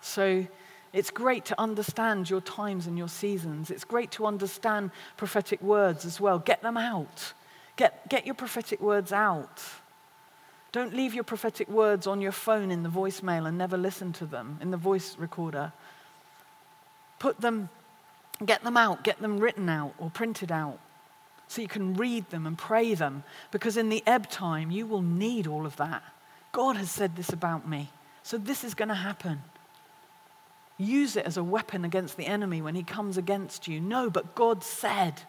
[0.00, 0.46] So
[0.92, 3.70] It's great to understand your times and your seasons.
[3.70, 6.38] It's great to understand prophetic words as well.
[6.38, 7.32] Get them out.
[7.76, 9.62] Get, get your prophetic words out.
[10.72, 14.26] Don't leave your prophetic words on your phone in the voicemail and never listen to
[14.26, 15.72] them in the voice recorder.
[17.18, 17.68] Put them,
[18.44, 20.78] get them out, get them written out or printed out
[21.46, 25.02] so you can read them and pray them because in the ebb time you will
[25.02, 26.02] need all of that.
[26.50, 27.90] God has said this about me,
[28.22, 29.42] so this is going to happen.
[30.78, 33.78] Use it as a weapon against the enemy when he comes against you.
[33.80, 35.22] No, but God said,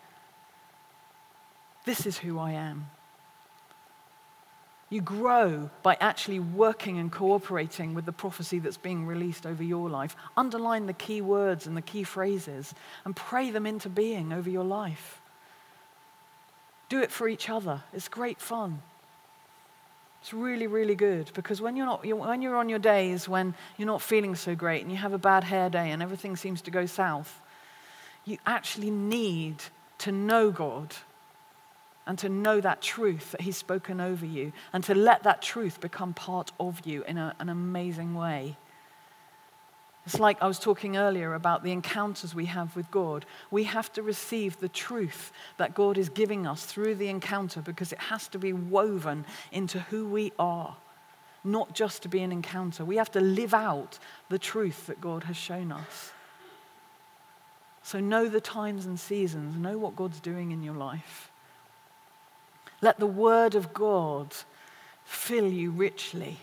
[1.86, 2.90] This is who I am.
[4.94, 9.90] You grow by actually working and cooperating with the prophecy that's being released over your
[9.90, 10.16] life.
[10.38, 14.64] Underline the key words and the key phrases and pray them into being over your
[14.64, 15.20] life.
[16.90, 17.82] Do it for each other.
[17.92, 18.84] It's great fun.
[20.22, 23.88] It's really, really good because when you're, not, when you're on your days when you're
[23.88, 26.70] not feeling so great and you have a bad hair day and everything seems to
[26.70, 27.42] go south,
[28.26, 29.56] you actually need
[29.98, 30.94] to know God
[32.06, 35.80] and to know that truth that He's spoken over you and to let that truth
[35.80, 38.58] become part of you in a, an amazing way.
[40.06, 43.26] It's like I was talking earlier about the encounters we have with God.
[43.52, 47.94] We have to receive the truth that God is giving us through the encounter because
[47.94, 50.76] it has to be woven into who we are,
[51.46, 52.84] not just to be an encounter.
[52.84, 53.98] We have to live out
[54.28, 56.12] the truth that God has shown us.
[57.82, 61.32] So know the times and seasons, know what God's doing in your life.
[62.84, 64.36] Let the word of God
[65.06, 66.40] fill you richly.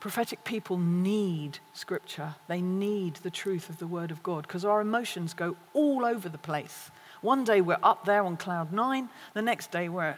[0.00, 2.34] Prophetic people need scripture.
[2.48, 6.30] They need the truth of the word of God because our emotions go all over
[6.30, 6.90] the place.
[7.20, 10.16] One day we're up there on cloud nine, the next day we're,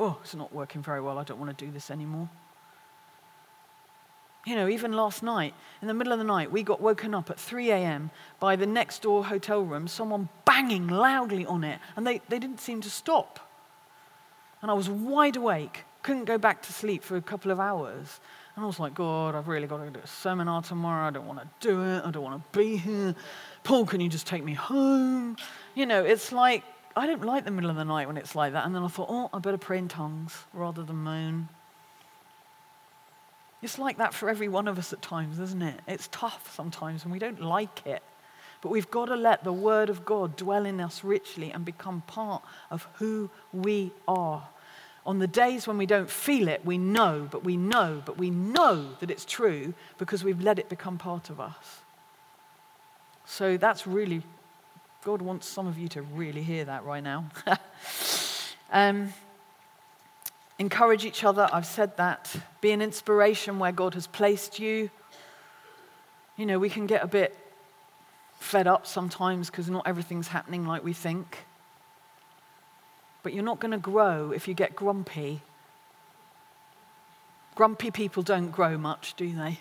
[0.00, 1.18] oh, it's not working very well.
[1.18, 2.30] I don't want to do this anymore.
[4.46, 5.52] You know, even last night,
[5.82, 8.10] in the middle of the night, we got woken up at 3 a.m.
[8.40, 12.60] by the next door hotel room, someone banging loudly on it, and they, they didn't
[12.60, 13.45] seem to stop.
[14.62, 18.20] And I was wide awake, couldn't go back to sleep for a couple of hours.
[18.54, 21.06] And I was like, God, I've really got to do a seminar tomorrow.
[21.06, 22.02] I don't want to do it.
[22.04, 23.14] I don't want to be here.
[23.64, 25.36] Paul, can you just take me home?
[25.74, 26.64] You know, it's like,
[26.96, 28.64] I don't like the middle of the night when it's like that.
[28.64, 31.50] And then I thought, oh, I better pray in tongues rather than moan.
[33.60, 35.80] It's like that for every one of us at times, isn't it?
[35.86, 38.02] It's tough sometimes and we don't like it.
[38.60, 42.02] But we've got to let the Word of God dwell in us richly and become
[42.06, 44.48] part of who we are.
[45.04, 48.28] On the days when we don't feel it, we know, but we know, but we
[48.28, 51.80] know that it's true because we've let it become part of us.
[53.24, 54.22] So that's really,
[55.04, 57.26] God wants some of you to really hear that right now.
[58.72, 59.12] um,
[60.58, 62.34] encourage each other, I've said that.
[62.60, 64.90] Be an inspiration where God has placed you.
[66.36, 67.36] You know, we can get a bit
[68.38, 71.46] fed up sometimes because not everything's happening like we think
[73.26, 75.40] but you're not going to grow if you get grumpy.
[77.56, 79.58] Grumpy people don't grow much, do they?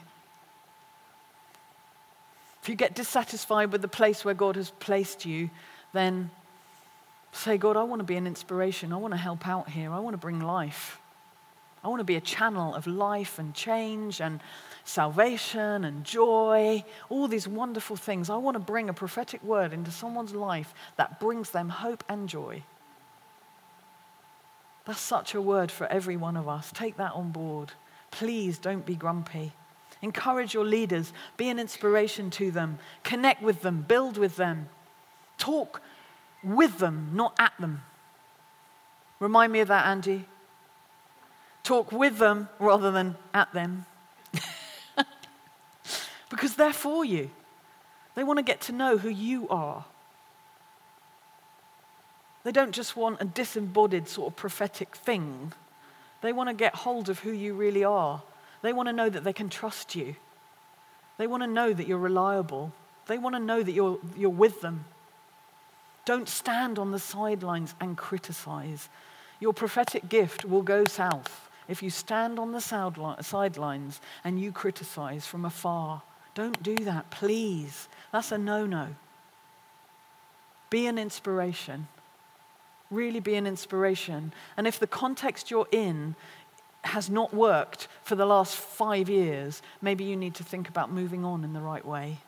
[2.61, 5.49] If you get dissatisfied with the place where God has placed you,
[5.93, 6.29] then
[7.31, 8.93] say, God, I want to be an inspiration.
[8.93, 9.91] I want to help out here.
[9.91, 10.99] I want to bring life.
[11.83, 14.41] I want to be a channel of life and change and
[14.85, 18.29] salvation and joy, all these wonderful things.
[18.29, 22.29] I want to bring a prophetic word into someone's life that brings them hope and
[22.29, 22.63] joy.
[24.85, 26.71] That's such a word for every one of us.
[26.73, 27.73] Take that on board.
[28.11, 29.51] Please don't be grumpy.
[30.01, 34.69] Encourage your leaders, be an inspiration to them, connect with them, build with them,
[35.39, 35.81] talk
[36.43, 37.81] with them, not at them.
[39.19, 40.25] Remind me of that, Andy.
[41.63, 43.87] Talk with them rather than at them.
[46.29, 47.29] because they're for you.
[48.15, 49.85] They want to get to know who you are.
[52.43, 55.53] They don't just want a disembodied sort of prophetic thing.
[56.21, 58.21] They want to get hold of who you really are.
[58.61, 60.15] They want to know that they can trust you.
[61.17, 62.71] They want to know that you're reliable.
[63.07, 64.85] They want to know that you're, you're with them.
[66.05, 68.89] Don't stand on the sidelines and criticize.
[69.39, 72.61] Your prophetic gift will go south if you stand on the
[73.21, 76.03] sidelines and you criticize from afar.
[76.35, 77.87] Don't do that, please.
[78.11, 78.89] That's a no no.
[80.69, 81.87] Be an inspiration
[82.89, 84.33] really be an inspiration.
[84.57, 86.15] And if the context you're in
[86.83, 91.25] has not worked for the last five years, maybe you need to think about moving
[91.25, 92.19] on in the right way.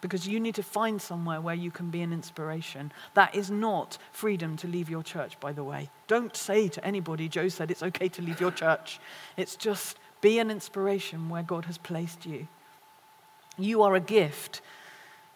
[0.00, 2.92] Because you need to find somewhere where you can be an inspiration.
[3.14, 5.90] That is not freedom to leave your church, by the way.
[6.08, 8.98] Don't say to anybody, Joe said it's okay to leave your church.
[9.36, 12.48] It's just be an inspiration where God has placed you.
[13.58, 14.60] You are a gift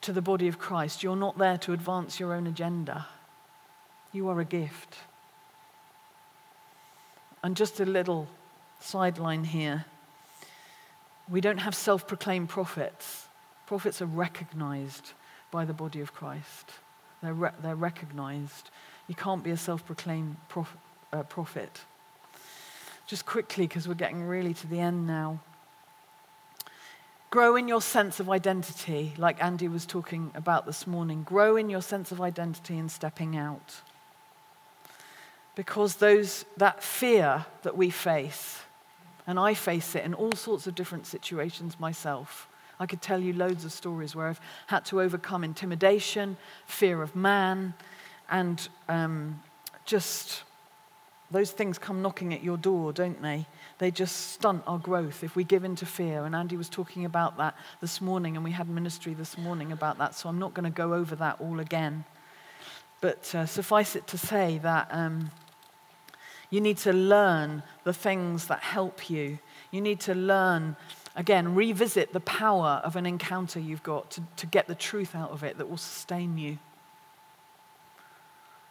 [0.03, 1.03] to the body of Christ.
[1.03, 3.07] You're not there to advance your own agenda.
[4.13, 4.97] You are a gift.
[7.43, 8.29] And just a little
[8.81, 9.85] sideline here
[11.29, 13.27] we don't have self proclaimed prophets.
[13.67, 15.13] Prophets are recognized
[15.51, 16.71] by the body of Christ,
[17.23, 18.71] they're, re- they're recognized.
[19.09, 20.77] You can't be a self proclaimed prof-
[21.13, 21.81] uh, prophet.
[23.07, 25.41] Just quickly, because we're getting really to the end now.
[27.31, 31.23] Grow in your sense of identity, like Andy was talking about this morning.
[31.25, 33.83] Grow in your sense of identity and stepping out.
[35.57, 38.61] Because those, that fear that we face,
[39.27, 42.49] and I face it in all sorts of different situations myself.
[42.79, 46.37] I could tell you loads of stories where I've had to overcome intimidation,
[46.67, 47.75] fear of man,
[48.31, 49.43] and um,
[49.85, 50.45] just
[51.31, 53.47] those things come knocking at your door, don't they?
[53.79, 56.25] They just stunt our growth if we give in to fear.
[56.25, 59.99] And Andy was talking about that this morning, and we had ministry this morning about
[59.99, 62.05] that, so I'm not going to go over that all again.
[63.01, 64.89] But uh, suffice it to say that.
[64.91, 65.31] Um,
[66.51, 69.39] you need to learn the things that help you.
[69.73, 70.77] You need to learn,
[71.17, 75.31] again, revisit the power of an encounter you've got to, to get the truth out
[75.31, 76.59] of it that will sustain you.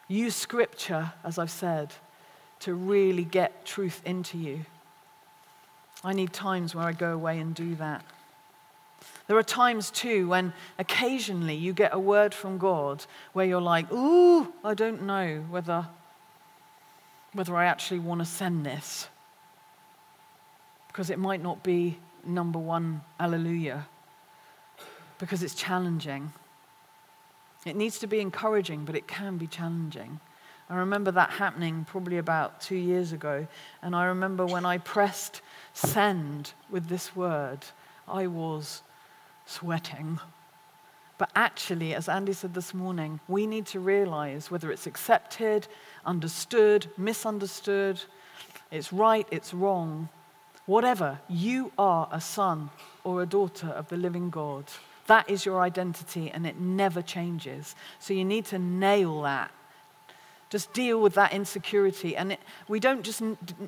[0.08, 1.94] Use scripture, as I've said,
[2.66, 4.66] to really get truth into you.
[6.04, 8.04] I need times where I go away and do that.
[9.28, 13.92] There are times too when occasionally you get a word from God where you're like,
[13.92, 15.88] ooh, I don't know whether
[17.34, 19.10] whether I actually want to send this.
[20.88, 23.86] Because it might not be number one, alleluia,
[25.20, 26.32] because it's challenging.
[27.64, 30.20] It needs to be encouraging, but it can be challenging.
[30.70, 33.48] I remember that happening probably about two years ago.
[33.82, 35.42] And I remember when I pressed
[35.74, 37.60] send with this word,
[38.08, 38.82] I was
[39.46, 40.20] sweating.
[41.18, 45.68] But actually, as Andy said this morning, we need to realize whether it's accepted,
[46.06, 48.02] understood, misunderstood,
[48.72, 50.10] it's right, it's wrong,
[50.66, 52.70] whatever, you are a son
[53.04, 54.66] or a daughter of the living God.
[55.08, 57.76] That is your identity and it never changes.
[58.00, 59.52] So you need to nail that.
[60.56, 62.16] Just deal with that insecurity.
[62.16, 63.22] And it, we don't just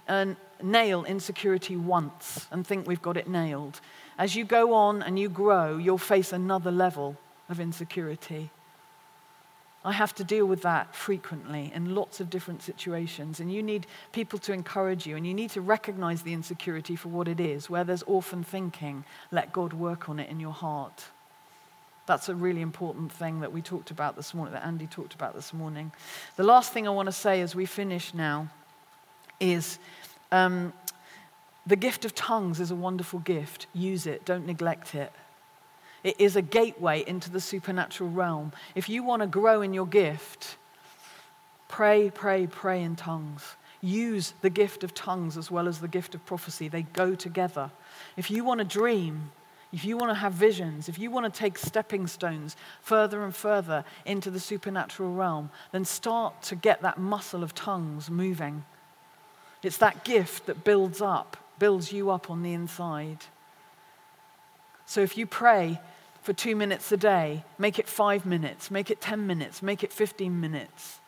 [0.07, 0.25] uh,
[0.63, 3.81] nail insecurity once and think we've got it nailed.
[4.17, 7.17] As you go on and you grow, you'll face another level
[7.49, 8.51] of insecurity.
[9.83, 13.41] I have to deal with that frequently in lots of different situations.
[13.41, 17.09] And you need people to encourage you, and you need to recognize the insecurity for
[17.09, 17.69] what it is.
[17.69, 21.03] Where there's orphan thinking, let God work on it in your heart.
[22.07, 25.35] That's a really important thing that we talked about this morning, that Andy talked about
[25.35, 25.91] this morning.
[26.37, 28.47] The last thing I want to say as we finish now
[29.41, 29.77] is
[30.31, 30.71] um,
[31.67, 33.67] the gift of tongues is a wonderful gift.
[33.73, 35.11] Use it, don't neglect it.
[36.03, 38.53] It is a gateway into the supernatural realm.
[38.73, 40.55] If you want to grow in your gift,
[41.67, 43.43] pray, pray, pray in tongues.
[43.81, 46.69] Use the gift of tongues as well as the gift of prophecy.
[46.69, 47.69] They go together.
[48.15, 49.31] If you want to dream,
[49.73, 53.35] if you want to have visions, if you want to take stepping stones further and
[53.35, 58.63] further into the supernatural realm, then start to get that muscle of tongues moving.
[59.63, 63.25] It's that gift that builds up, builds you up on the inside.
[64.85, 65.81] So if you pray
[66.21, 69.91] for two minutes a day, make it five minutes, make it 10 minutes, make it
[69.91, 70.99] 15 minutes.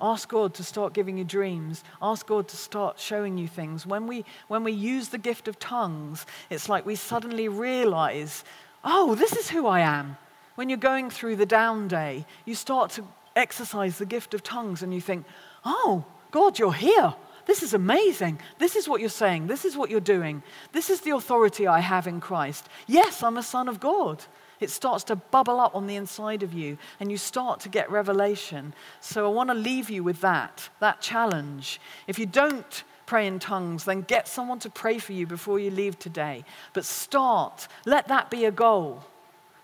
[0.00, 1.84] Ask God to start giving you dreams.
[2.00, 3.84] Ask God to start showing you things.
[3.86, 8.44] When we, when we use the gift of tongues, it's like we suddenly realize,
[8.84, 10.16] oh, this is who I am.
[10.54, 13.04] When you're going through the down day, you start to
[13.36, 15.24] exercise the gift of tongues and you think,
[15.64, 17.14] oh, God, you're here.
[17.46, 18.38] This is amazing.
[18.58, 19.46] This is what you're saying.
[19.46, 20.42] This is what you're doing.
[20.72, 22.68] This is the authority I have in Christ.
[22.86, 24.24] Yes, I'm a son of God.
[24.60, 27.90] It starts to bubble up on the inside of you, and you start to get
[27.90, 28.74] revelation.
[29.00, 31.80] So I want to leave you with that, that challenge.
[32.06, 35.70] If you don't pray in tongues, then get someone to pray for you before you
[35.70, 36.44] leave today.
[36.74, 39.02] But start, let that be a goal.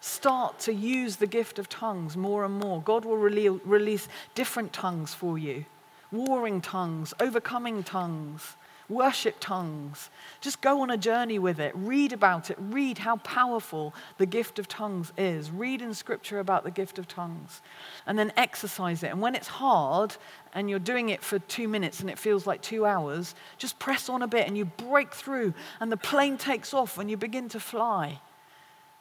[0.01, 2.81] Start to use the gift of tongues more and more.
[2.81, 5.65] God will release different tongues for you
[6.13, 8.57] warring tongues, overcoming tongues,
[8.89, 10.11] worship tongues.
[10.41, 11.73] Just go on a journey with it.
[11.75, 12.57] Read about it.
[12.59, 15.51] Read how powerful the gift of tongues is.
[15.51, 17.61] Read in scripture about the gift of tongues.
[18.07, 19.11] And then exercise it.
[19.11, 20.17] And when it's hard
[20.55, 24.09] and you're doing it for two minutes and it feels like two hours, just press
[24.09, 27.49] on a bit and you break through and the plane takes off and you begin
[27.51, 28.21] to fly.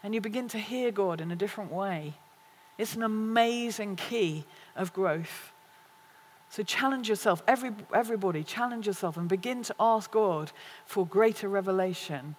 [0.03, 2.13] And you begin to hear God in a different way.
[2.77, 4.45] It's an amazing key
[4.75, 5.51] of growth.
[6.49, 10.51] So challenge yourself, Every, everybody, challenge yourself and begin to ask God
[10.85, 12.35] for greater revelation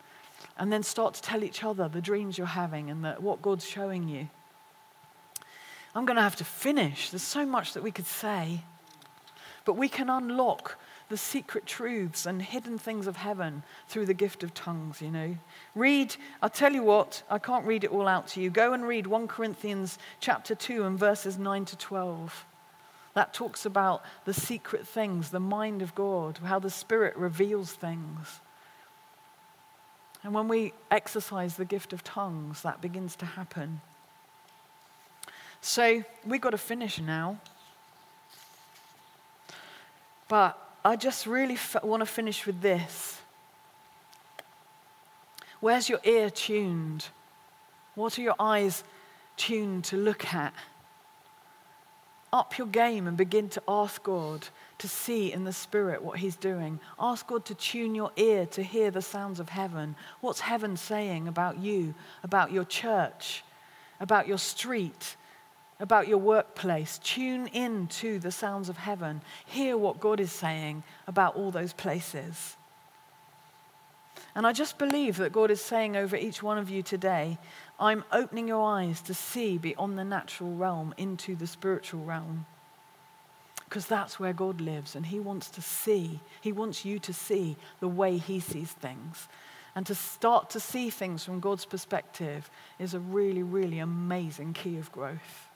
[0.59, 3.67] And then start to tell each other the dreams you're having and the, what God's
[3.67, 4.29] showing you.
[5.95, 7.11] I'm going to have to finish.
[7.11, 8.63] There's so much that we could say.
[9.65, 10.79] But we can unlock
[11.09, 15.37] the secret truths and hidden things of heaven through the gift of tongues, you know.
[15.75, 18.51] Read, I'll tell you what, I can't read it all out to you.
[18.51, 22.47] Go and read 1 Corinthians chapter 2 and verses 9 to 12.
[23.17, 28.41] That talks about the secret things, the mind of God, how the Spirit reveals things.
[30.23, 33.81] And when we exercise the gift of tongues, that begins to happen.
[35.63, 37.39] So we've got to finish now.
[40.29, 43.19] But I just really f- want to finish with this.
[45.61, 47.07] Where's your ear tuned?
[47.95, 48.85] What are your eyes
[49.39, 50.53] tuned to look at?
[52.33, 54.49] Up your game and begin to ask God
[54.79, 56.81] to see in the Spirit what He's doing.
[56.99, 59.95] Ask God to tune your ear to hear the sounds of heaven.
[60.21, 63.43] What's heaven saying about you, about your church,
[64.01, 65.17] about your street,
[65.79, 66.99] about your workplace.
[67.03, 69.21] Tune in to the sounds of heaven.
[69.45, 72.57] Hear what God is saying about all those places.
[74.35, 77.39] And I just believe that God is saying over each one of you today,
[77.79, 82.47] I'm opening your eyes to see beyond the natural realm into the spiritual realm.
[83.65, 87.57] Because that's where God lives, and He wants to see, He wants you to see
[87.81, 89.29] the way He sees things.
[89.75, 92.49] And to start to see things from God's perspective
[92.79, 95.49] is a really, really amazing key of growth.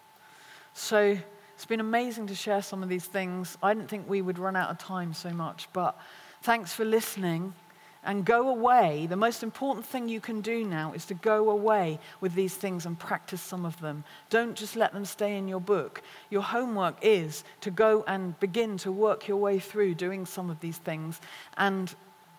[0.75, 1.17] So
[1.55, 3.57] it's been amazing to share some of these things.
[3.63, 5.99] I didn't think we would run out of time so much, but
[6.43, 7.55] thanks for listening.
[8.03, 9.07] And go away.
[9.07, 12.87] The most important thing you can do now is to go away with these things
[12.87, 14.05] and practice some of them.
[14.31, 16.03] Don't just let them stay in your book.
[16.31, 20.61] Your homework is to go and begin to work your way through doing some of
[20.61, 21.21] these things
[21.59, 21.95] and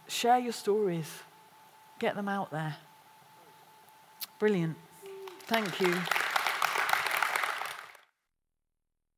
[0.08, 1.08] share your stories.
[2.00, 2.78] Get them out there.
[4.40, 4.76] Brilliant.
[5.46, 5.94] Thank you.